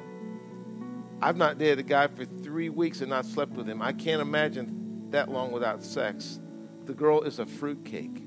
[1.21, 3.81] I've not dated a guy for three weeks and not slept with him.
[3.81, 6.39] I can't imagine that long without sex.
[6.85, 8.23] The girl is a fruitcake.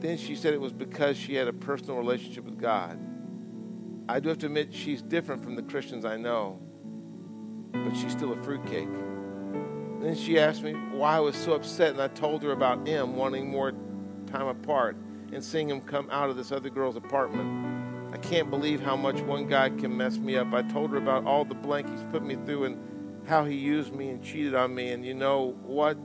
[0.00, 2.98] Then she said it was because she had a personal relationship with God.
[4.08, 6.60] I do have to admit she's different from the Christians I know,
[7.72, 8.88] but she's still a fruitcake.
[10.00, 13.16] Then she asked me why I was so upset, and I told her about M
[13.16, 13.72] wanting more
[14.26, 14.96] time apart
[15.32, 18.14] and seeing him come out of this other girl's apartment.
[18.14, 20.52] I can't believe how much one guy can mess me up.
[20.52, 23.94] I told her about all the blank he's put me through and how he used
[23.94, 24.90] me and cheated on me.
[24.90, 25.96] And you know what?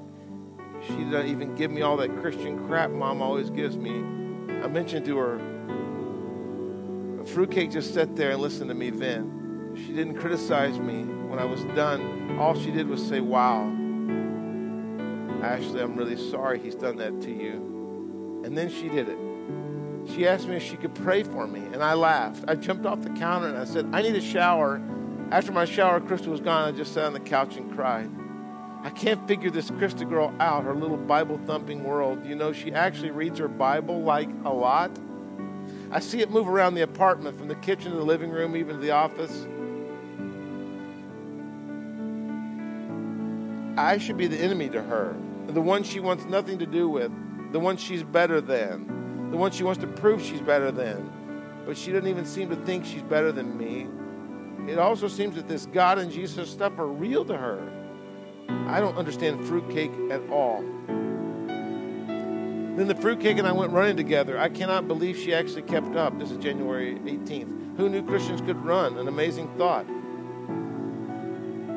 [0.88, 3.92] She doesn't even give me all that Christian crap mom always gives me.
[4.64, 5.40] I mentioned to her,
[7.26, 9.78] Fruitcake just sat there and listened to me vent.
[9.78, 11.04] She didn't criticize me.
[11.04, 13.64] When I was done, all she did was say, Wow.
[15.42, 17.75] Ashley, I'm really sorry he's done that to you.
[18.46, 19.18] And then she did it.
[20.14, 22.46] She asked me if she could pray for me, and I laughed.
[22.48, 24.80] I jumped off the counter and I said, I need a shower.
[25.32, 26.68] After my shower, Krista was gone.
[26.68, 28.12] I just sat on the couch and cried.
[28.84, 32.24] I can't figure this Krista girl out, her little Bible thumping world.
[32.24, 34.92] You know, she actually reads her Bible like a lot.
[35.90, 38.76] I see it move around the apartment from the kitchen to the living room, even
[38.76, 39.48] to the office.
[43.76, 45.16] I should be the enemy to her.
[45.48, 47.12] the one she wants nothing to do with,
[47.56, 51.10] the one she's better than, the one she wants to prove she's better than,
[51.66, 53.88] but she doesn't even seem to think she's better than me.
[54.70, 57.66] It also seems that this God and Jesus stuff are real to her.
[58.68, 60.64] I don't understand fruitcake at all.
[61.38, 64.38] Then the fruitcake and I went running together.
[64.38, 66.20] I cannot believe she actually kept up.
[66.20, 67.78] This is January 18th.
[67.78, 68.98] Who knew Christians could run?
[68.98, 69.86] An amazing thought.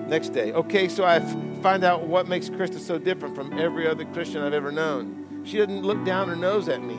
[0.09, 0.53] Next day.
[0.55, 1.21] Okay, so I
[1.63, 5.18] find out what makes Krista so different from every other Christian I've ever known.
[5.49, 6.99] She doesn't look down her nose at me.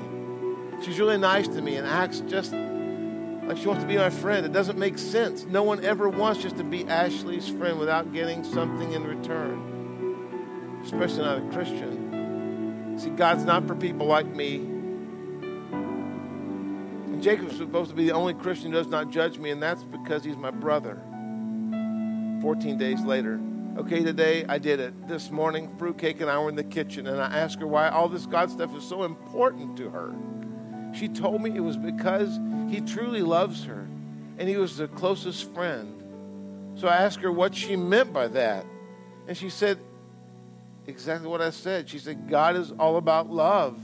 [0.84, 4.44] She's really nice to me and acts just like she wants to be my friend.
[4.44, 5.46] It doesn't make sense.
[5.46, 11.26] No one ever wants just to be Ashley's friend without getting something in return, especially
[11.26, 12.96] not a Christian.
[12.98, 14.56] See, God's not for people like me.
[17.06, 19.84] And Jacob's supposed to be the only Christian who does not judge me, and that's
[19.84, 21.00] because he's my brother.
[22.42, 23.40] 14 days later.
[23.80, 25.08] Okay, today I did it.
[25.08, 28.10] This morning, Fruitcake and I were in the kitchen, and I asked her why all
[28.10, 30.14] this God stuff is so important to her.
[30.94, 32.38] She told me it was because
[32.70, 33.88] he truly loves her,
[34.38, 36.04] and he was the closest friend.
[36.76, 38.66] So I asked her what she meant by that.
[39.30, 39.80] And she said,
[40.86, 41.88] exactly what I said.
[41.88, 43.80] She said, God is all about love,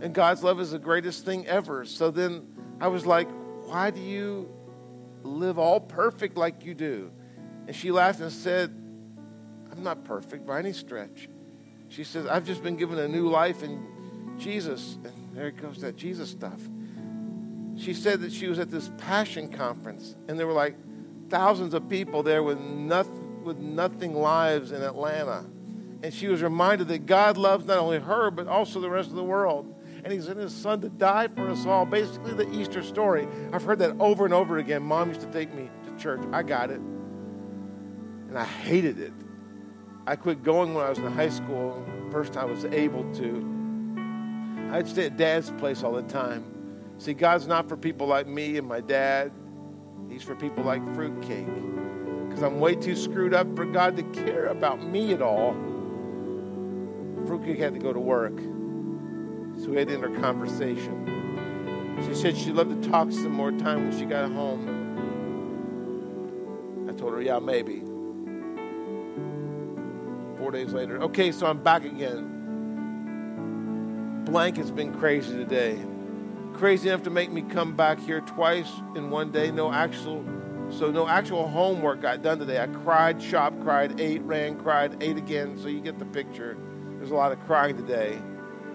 [0.00, 1.84] and God's love is the greatest thing ever.
[1.84, 2.46] So then
[2.80, 3.28] I was like,
[3.66, 4.48] why do you
[5.22, 7.12] live all perfect like you do?
[7.66, 8.80] And she laughed and said,
[9.76, 11.28] I'm not perfect by any stretch.
[11.88, 14.98] She says, I've just been given a new life in Jesus.
[15.04, 16.60] And there goes that Jesus stuff.
[17.76, 20.76] She said that she was at this passion conference, and there were like
[21.28, 22.58] thousands of people there with
[23.42, 25.44] with nothing lives in Atlanta
[26.04, 29.16] and she was reminded that God loves not only her, but also the rest of
[29.16, 29.74] the world.
[30.04, 31.86] And He sent His Son to die for us all.
[31.86, 33.26] Basically, the Easter story.
[33.54, 34.82] I've heard that over and over again.
[34.82, 36.20] Mom used to take me to church.
[36.30, 36.76] I got it.
[36.76, 39.14] And I hated it.
[40.06, 44.68] I quit going when I was in high school, first I was able to.
[44.70, 46.44] I'd stay at dad's place all the time.
[46.98, 49.32] See, God's not for people like me and my dad,
[50.10, 51.46] He's for people like fruitcake.
[52.28, 55.54] Because I'm way too screwed up for God to care about me at all.
[57.26, 58.36] Fruitcake had to go to work.
[59.62, 61.96] So we had to end our conversation.
[62.06, 64.68] She said she'd love to talk some more time when she got home.
[66.88, 67.82] I told her, yeah, maybe.
[70.44, 72.42] Four days later, okay, so I'm back again.
[74.26, 75.82] Blank has been crazy today.
[76.52, 79.50] Crazy enough to make me come back here twice in one day.
[79.50, 80.22] No actual,
[80.68, 82.60] so no actual homework got done today.
[82.60, 85.56] I cried, shop, cried, ate, ran, cried, ate again.
[85.56, 86.58] So you get the picture.
[86.98, 88.20] There's a lot of crying today.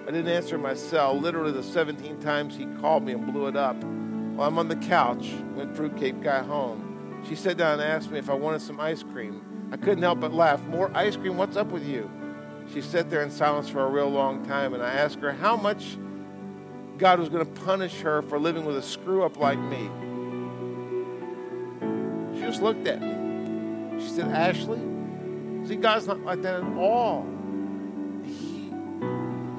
[0.07, 3.55] I didn't answer my cell literally the 17 times he called me and blew it
[3.55, 3.75] up.
[3.83, 8.17] While I'm on the couch when Fruitcake got home, she sat down and asked me
[8.17, 9.45] if I wanted some ice cream.
[9.71, 10.61] I couldn't help but laugh.
[10.65, 11.37] More ice cream?
[11.37, 12.09] What's up with you?
[12.73, 15.55] She sat there in silence for a real long time, and I asked her how
[15.55, 15.97] much
[16.97, 19.89] God was going to punish her for living with a screw up like me.
[22.35, 24.01] She just looked at me.
[24.01, 24.79] She said, Ashley,
[25.67, 27.27] see, God's not like that at all
[28.23, 28.71] He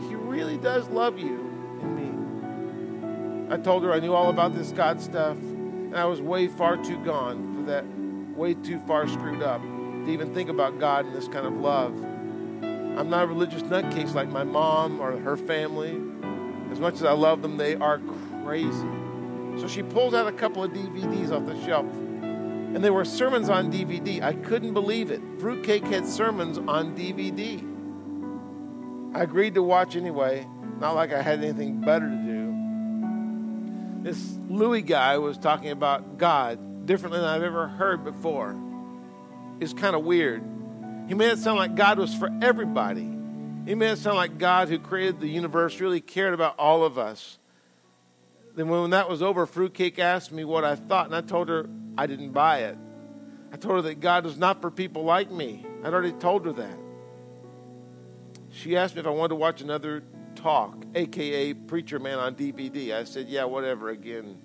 [0.08, 1.38] he really does love you
[1.82, 3.54] and me.
[3.54, 6.76] I told her I knew all about this God stuff, and I was way far
[6.76, 7.84] too gone for that,
[8.36, 9.60] way too far screwed up
[10.04, 11.92] to even think about God and this kind of love.
[12.98, 16.00] I'm not a religious nutcase like my mom or her family.
[16.70, 18.00] As much as I love them, they are
[18.44, 18.88] crazy.
[19.58, 23.48] So she pulls out a couple of DVDs off the shelf, and they were sermons
[23.48, 24.22] on DVD.
[24.22, 25.20] I couldn't believe it.
[25.38, 27.66] Fruitcake had sermons on DVD.
[29.14, 30.46] I agreed to watch anyway,
[30.78, 32.40] not like I had anything better to do.
[34.02, 38.56] This Louie guy was talking about God differently than I've ever heard before.
[39.60, 40.42] It's kind of weird.
[41.06, 43.08] He made it sound like God was for everybody.
[43.66, 46.98] He made it sound like God, who created the universe, really cared about all of
[46.98, 47.38] us.
[48.54, 51.68] Then, when that was over, Fruitcake asked me what I thought, and I told her
[51.96, 52.78] I didn't buy it.
[53.52, 55.66] I told her that God was not for people like me.
[55.84, 56.78] I'd already told her that.
[58.50, 60.02] She asked me if I wanted to watch another
[60.34, 62.92] talk, aka Preacher Man on DVD.
[62.92, 63.90] I said, yeah, whatever.
[63.90, 64.40] Again,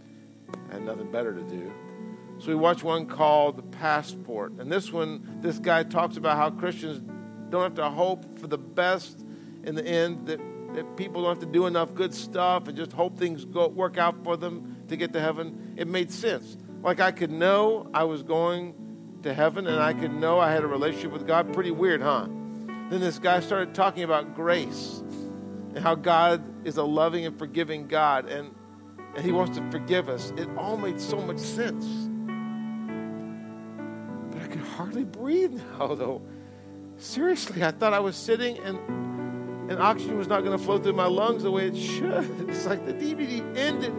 [0.70, 1.72] I had nothing better to do.
[2.40, 4.54] So we watched one called The Passport.
[4.60, 7.02] And this one, this guy talks about how Christians
[7.50, 9.24] don't have to hope for the best
[9.64, 10.40] in the end, that,
[10.74, 13.98] that people don't have to do enough good stuff and just hope things go, work
[13.98, 15.74] out for them to get to heaven.
[15.78, 16.58] It made sense.
[16.84, 18.76] Like I could know I was going
[19.24, 21.54] to heaven and I could know I had a relationship with God.
[21.54, 22.28] Pretty weird, huh?
[22.90, 25.02] Then this guy started talking about grace
[25.74, 28.54] and how God is a loving and forgiving God and,
[29.16, 30.32] and He wants to forgive us.
[30.38, 32.10] It all made so much sense.
[34.56, 36.22] Could hardly breathe now, though.
[36.97, 38.80] Seriously, I thought I was sitting and
[39.70, 42.47] and oxygen was not going to flow through my lungs the way it should.
[42.49, 43.93] It's like the DVD ended.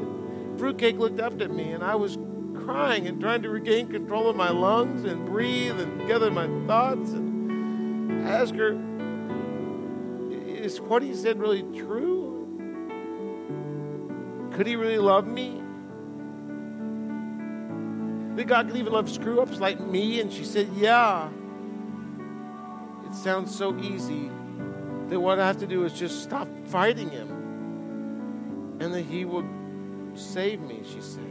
[0.57, 2.16] Fruitcake looked up at me, and I was
[2.64, 7.11] crying and trying to regain control of my lungs and breathe and gather my thoughts
[7.11, 8.78] and ask her,
[10.30, 12.48] is what he said really true?
[14.52, 15.65] Could he really love me?
[18.37, 20.20] That God even love screw ups like me?
[20.20, 21.28] And she said, Yeah.
[23.07, 24.30] It sounds so easy
[25.09, 29.45] that what I have to do is just stop fighting him and that he will
[30.14, 31.22] save me, she said.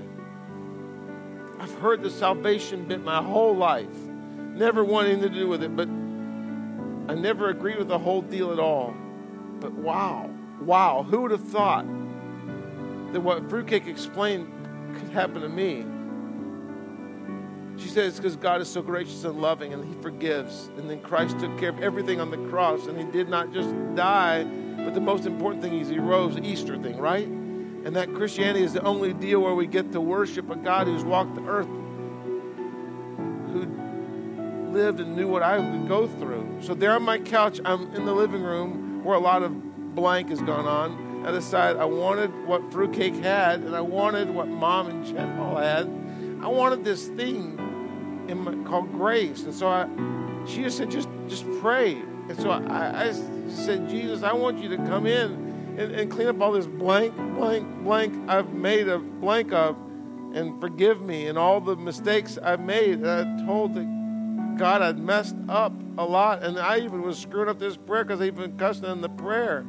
[1.59, 3.97] I've heard the salvation bit my whole life,
[4.53, 8.59] never wanting to do with it, but I never agreed with the whole deal at
[8.59, 8.95] all.
[9.59, 10.29] But wow,
[10.61, 11.85] wow, who would have thought
[13.13, 14.51] that what Fruitcake explained
[14.97, 15.85] could happen to me?
[17.77, 20.69] She says, because God is so gracious and loving and He forgives.
[20.77, 23.73] And then Christ took care of everything on the cross and He did not just
[23.95, 27.27] die, but the most important thing is He rose, Easter thing, right?
[27.27, 31.03] And that Christianity is the only deal where we get to worship a God who's
[31.03, 31.67] walked the earth,
[33.51, 33.67] who
[34.71, 36.59] lived and knew what I would go through.
[36.61, 40.29] So there on my couch, I'm in the living room where a lot of blank
[40.29, 41.25] has gone on.
[41.25, 45.57] I decided I wanted what Fruitcake had, and I wanted what Mom and Jeff all
[45.57, 45.85] had.
[46.41, 47.64] I wanted this thing in
[48.33, 49.87] my, called grace, and so I,
[50.47, 51.93] she just said, just just pray.
[51.93, 53.11] And so I, I
[53.49, 57.15] said, Jesus, I want you to come in and, and clean up all this blank,
[57.35, 59.75] blank, blank I've made a blank of,
[60.33, 62.99] and forgive me and all the mistakes I've made.
[62.99, 63.83] And I told the
[64.57, 68.21] God I'd messed up a lot, and I even was screwing up this prayer because
[68.21, 69.65] I even cussed in the prayer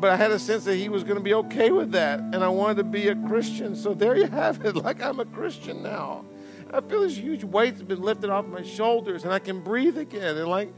[0.00, 2.36] but I had a sense that he was going to be okay with that, and
[2.36, 3.76] I wanted to be a Christian.
[3.76, 4.74] So there you have it.
[4.80, 6.24] Like I'm a Christian now.
[6.72, 9.98] I feel this huge weight has been lifted off my shoulders, and I can breathe
[9.98, 10.72] again, and like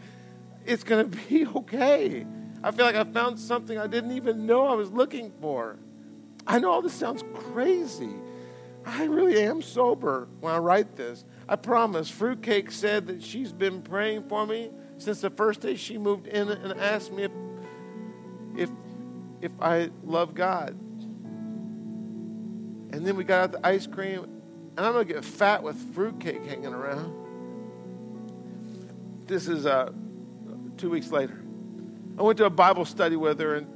[0.64, 2.26] it's going to be okay.
[2.62, 5.78] I feel like I found something I didn't even know I was looking for.
[6.46, 8.14] I know all this sounds crazy.
[8.84, 11.24] I really am sober when I write this.
[11.48, 12.08] I promise.
[12.08, 16.48] Fruitcake said that she's been praying for me since the first day she moved in
[16.48, 17.32] and asked me if,
[18.56, 18.70] if
[19.42, 20.78] if I love God.
[22.92, 24.41] And then we got out the ice cream,
[24.76, 27.12] and I'm going to get fat with fruitcake hanging around.
[29.26, 29.92] This is uh,
[30.76, 31.42] two weeks later.
[32.18, 33.66] I went to a Bible study with her and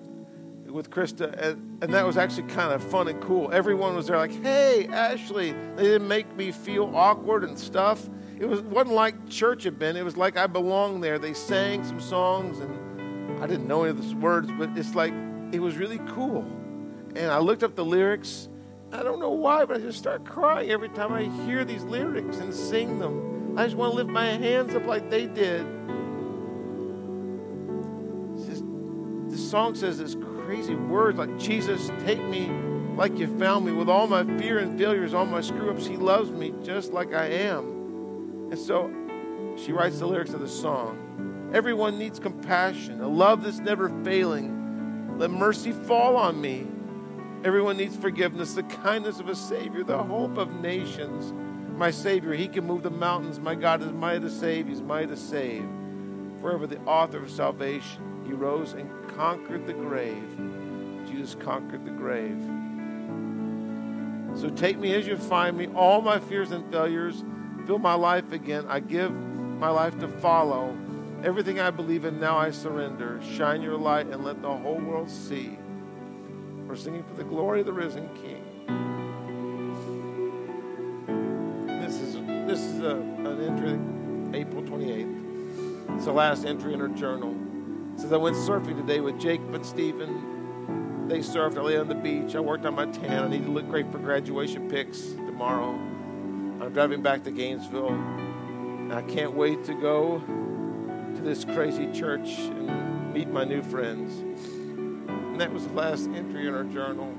[0.72, 3.50] with Krista, and, and that was actually kind of fun and cool.
[3.52, 8.08] Everyone was there, like, "Hey, Ashley." They didn't make me feel awkward and stuff.
[8.38, 9.96] It was wasn't like church had been.
[9.96, 11.18] It was like I belonged there.
[11.18, 15.14] They sang some songs, and I didn't know any of the words, but it's like
[15.52, 16.42] it was really cool.
[17.14, 18.48] And I looked up the lyrics.
[18.92, 22.38] I don't know why, but I just start crying every time I hear these lyrics
[22.38, 23.58] and sing them.
[23.58, 25.66] I just want to lift my hands up like they did.
[28.46, 28.64] Just,
[29.28, 32.50] this song says this crazy words like, Jesus, take me
[32.96, 35.86] like you found me with all my fear and failures, all my screw ups.
[35.86, 37.64] He loves me just like I am.
[38.50, 38.90] And so
[39.56, 41.50] she writes the lyrics of the song.
[41.52, 44.56] Everyone needs compassion, a love that's never failing
[45.18, 46.66] let mercy fall on me.
[47.44, 51.32] Everyone needs forgiveness, the kindness of a Savior, the hope of nations.
[51.76, 53.38] My Savior, He can move the mountains.
[53.38, 54.66] My God is mighty to save.
[54.66, 55.64] He's mighty to save.
[56.40, 58.24] Forever the author of salvation.
[58.26, 60.36] He rose and conquered the grave.
[61.06, 62.42] Jesus conquered the grave.
[64.38, 67.22] So take me as you find me, all my fears and failures.
[67.66, 68.66] Fill my life again.
[68.68, 70.76] I give my life to follow.
[71.24, 73.20] Everything I believe in now I surrender.
[73.36, 75.58] Shine your light and let the whole world see.
[76.66, 78.42] We're singing for the glory of the risen King.
[81.80, 82.14] This is
[82.46, 85.96] this is a, an entry, April 28th.
[85.96, 87.36] It's the last entry in her journal.
[87.94, 91.06] It says I went surfing today with Jacob and Stephen.
[91.06, 91.56] They surfed.
[91.56, 92.34] I lay on the beach.
[92.34, 93.22] I worked on my tan.
[93.22, 95.70] I need to look great for graduation pics tomorrow.
[95.70, 97.90] I'm driving back to Gainesville.
[97.90, 104.22] And I can't wait to go to this crazy church and meet my new friends.
[105.36, 107.12] And that was the last entry in her journal.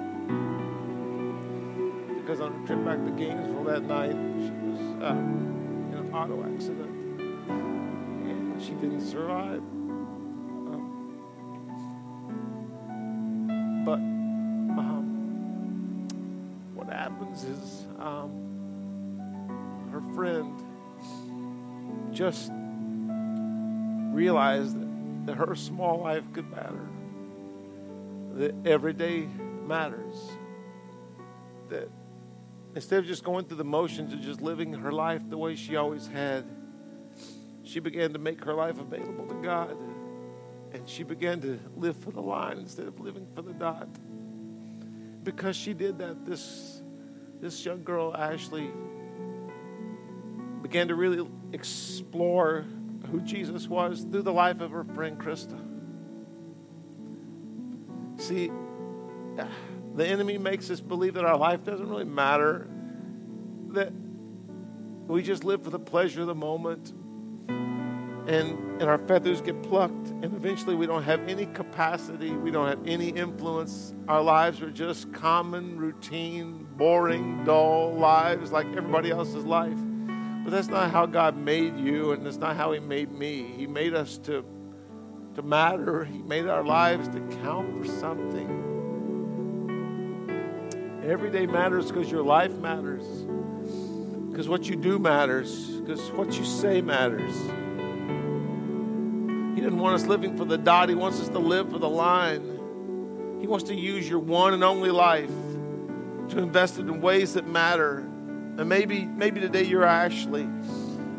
[2.16, 6.44] Because on a trip back to Gainesville that night, she was uh, in an auto
[6.52, 6.90] accident.
[7.48, 9.60] And she didn't survive.
[10.70, 11.14] Um,
[13.86, 14.00] but
[14.82, 16.08] um,
[16.74, 18.32] what happens is um,
[19.92, 20.60] her friend
[22.12, 22.52] just
[24.12, 24.76] realized
[25.28, 26.90] that her small life could matter,
[28.38, 29.28] that every day
[29.66, 30.16] matters,
[31.70, 31.90] that
[32.76, 35.76] instead of just going through the motions of just living her life the way she
[35.76, 36.46] always had,
[37.64, 39.76] she began to make her life available to God.
[40.74, 43.88] And she began to live for the line instead of living for the dot.
[45.24, 46.82] Because she did that, this,
[47.42, 48.70] this young girl, Ashley,
[50.62, 52.66] began to really explore
[53.12, 55.60] who Jesus was through the life of her friend Krista.
[58.18, 58.52] See,
[59.96, 62.68] the enemy makes us believe that our life doesn't really matter,
[63.70, 63.92] that
[65.08, 66.94] we just live for the pleasure of the moment,
[68.28, 72.68] and, and our feathers get plucked, and eventually we don't have any capacity, we don't
[72.68, 73.94] have any influence.
[74.08, 79.78] Our lives are just common, routine, boring, dull lives like everybody else's life.
[80.44, 83.44] But that's not how God made you, and that's not how He made me.
[83.56, 84.44] He made us to,
[85.38, 88.66] to matter, He made our lives to count for something.
[91.06, 93.06] Every day matters because your life matters,
[94.30, 97.34] because what you do matters, because what you say matters.
[99.56, 101.90] He doesn't want us living for the dot, He wants us to live for the
[101.90, 103.38] line.
[103.40, 105.32] He wants to use your one and only life
[106.30, 108.00] to invest it in ways that matter
[108.58, 110.48] and maybe, maybe today you're Ashley.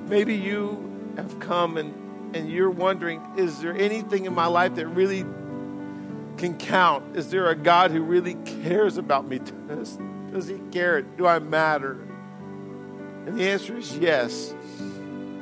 [0.08, 1.94] Maybe you have come and,
[2.34, 5.24] and you're wondering, is there anything in my life that really
[6.36, 7.16] can count?
[7.16, 9.40] Is there a God who really cares about me?
[9.68, 9.98] Does,
[10.32, 11.02] does he care?
[11.02, 11.92] Do I matter?
[13.26, 14.54] And the answer is yes.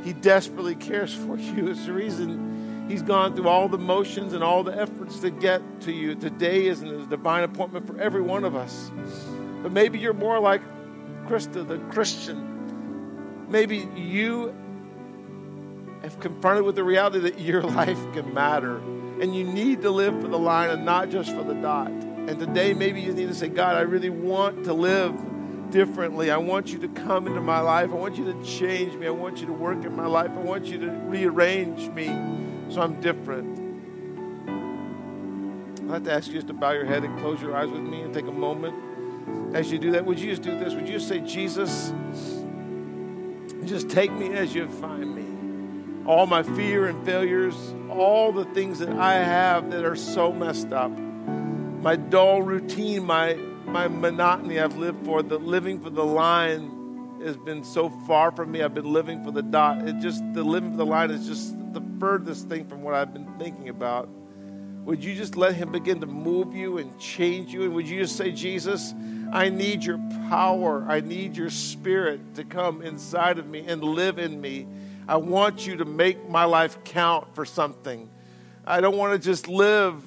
[0.05, 1.69] He desperately cares for you.
[1.69, 5.63] It's the reason he's gone through all the motions and all the efforts to get
[5.83, 6.15] to you.
[6.15, 8.91] Today is a divine appointment for every one of us.
[9.63, 10.63] But maybe you're more like
[11.27, 14.55] Krista, the Christian, maybe you
[16.07, 18.77] have confronted with the reality that your life can matter
[19.21, 21.89] and you need to live for the line and not just for the dot.
[21.89, 25.15] And today, maybe you need to say, God, I really want to live
[25.71, 26.31] differently.
[26.31, 27.91] I want you to come into my life.
[27.91, 29.07] I want you to change me.
[29.07, 30.31] I want you to work in my life.
[30.31, 32.07] I want you to rearrange me
[32.69, 33.59] so I'm different.
[35.81, 37.83] I'd like to ask you just to bow your head and close your eyes with
[37.83, 38.75] me and take a moment
[39.55, 40.75] as you do that, would you just do this?
[40.75, 41.93] Would you just say, Jesus,
[43.65, 45.36] just take me as you find me?
[46.07, 47.57] All my fear and failures,
[47.91, 53.35] all the things that I have that are so messed up, my dull routine, my,
[53.65, 58.53] my monotony I've lived for, the living for the line has been so far from
[58.53, 58.63] me.
[58.63, 59.87] I've been living for the dot.
[59.87, 63.13] It just, the living for the line is just the furthest thing from what I've
[63.13, 64.09] been thinking about.
[64.85, 67.65] Would you just let Him begin to move you and change you?
[67.65, 68.95] And would you just say, Jesus,
[69.33, 69.99] I need your
[70.29, 70.87] power.
[70.89, 74.69] I need your spirit to come inside of me and live in me.
[75.09, 78.11] I want you to make my life count for something.
[78.67, 80.03] I don't want to just live.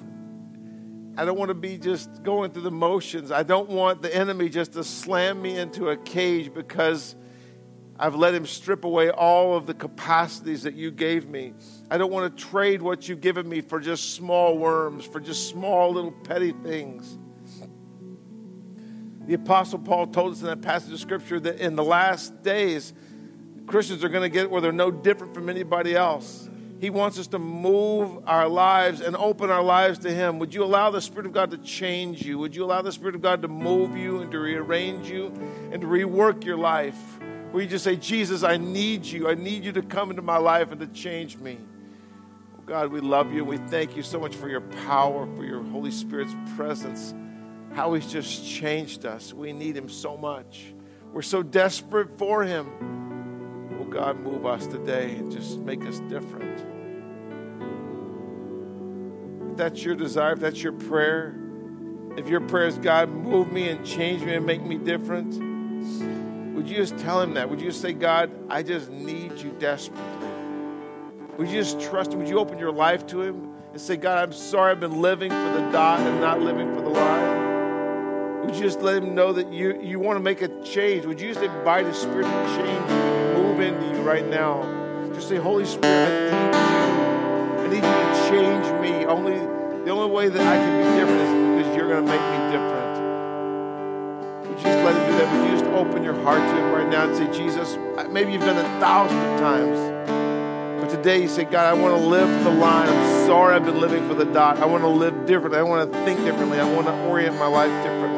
[1.16, 3.32] I don't want to be just going through the motions.
[3.32, 7.16] I don't want the enemy just to slam me into a cage because
[7.98, 11.54] I've let him strip away all of the capacities that you gave me.
[11.90, 15.48] I don't want to trade what you've given me for just small worms, for just
[15.48, 17.18] small little petty things.
[19.26, 22.92] The Apostle Paul told us in that passage of Scripture that in the last days,
[23.70, 26.48] Christians are going to get where they're no different from anybody else.
[26.80, 30.40] He wants us to move our lives and open our lives to Him.
[30.40, 32.38] Would you allow the Spirit of God to change you?
[32.38, 35.26] Would you allow the Spirit of God to move you and to rearrange you
[35.70, 36.98] and to rework your life?
[37.52, 39.28] Where you just say, Jesus, I need you.
[39.28, 41.58] I need you to come into my life and to change me.
[42.58, 43.44] Oh God, we love you.
[43.44, 47.14] We thank you so much for your power, for your Holy Spirit's presence
[47.72, 49.32] how he's just changed us.
[49.32, 50.74] We need him so much.
[51.12, 52.99] We're so desperate for him.
[53.90, 56.64] God move us today and just make us different?
[59.50, 61.34] If that's your desire, if that's your prayer,
[62.16, 65.34] if your prayer is, God, move me and change me and make me different,
[66.54, 67.48] would you just tell him that?
[67.48, 70.28] Would you just say, God, I just need you desperately?
[71.38, 72.18] Would you just trust him?
[72.18, 75.30] Would you open your life to him and say, God, I'm sorry I've been living
[75.30, 77.29] for the dot and not living for the line?
[78.44, 81.04] Would you just let him know that you, you want to make a change?
[81.04, 82.90] Would you just invite the spirit to change
[83.36, 84.62] move into you right now?
[85.14, 86.80] Just say, Holy Spirit, I need you.
[87.60, 89.04] I need you to change me.
[89.04, 89.38] Only
[89.84, 92.38] the only way that I can be different is because you're going to make me
[92.52, 92.80] different.
[94.48, 95.32] Would you just let him do that?
[95.32, 97.76] Would you just open your heart to him right now and say, Jesus,
[98.10, 99.78] maybe you've done it thousands of times.
[100.82, 102.88] But today you say, God, I want to live the line.
[102.88, 104.58] I'm sorry I've been living for the dot.
[104.58, 105.58] I want to live differently.
[105.58, 106.58] I want to think differently.
[106.58, 108.09] I want to orient my life differently.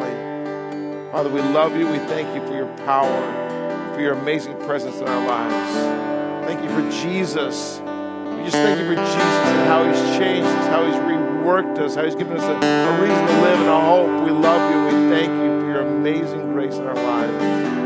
[1.13, 1.87] Father, we love you.
[1.87, 6.47] We thank you for your power, for your amazing presence in our lives.
[6.47, 7.81] Thank you for Jesus.
[7.81, 11.97] We just thank you for Jesus and how he's changed us, how he's reworked us,
[11.97, 14.25] how he's given us a, a reason to live and a hope.
[14.25, 14.85] We love you.
[14.87, 17.82] We thank you for your amazing grace in our lives.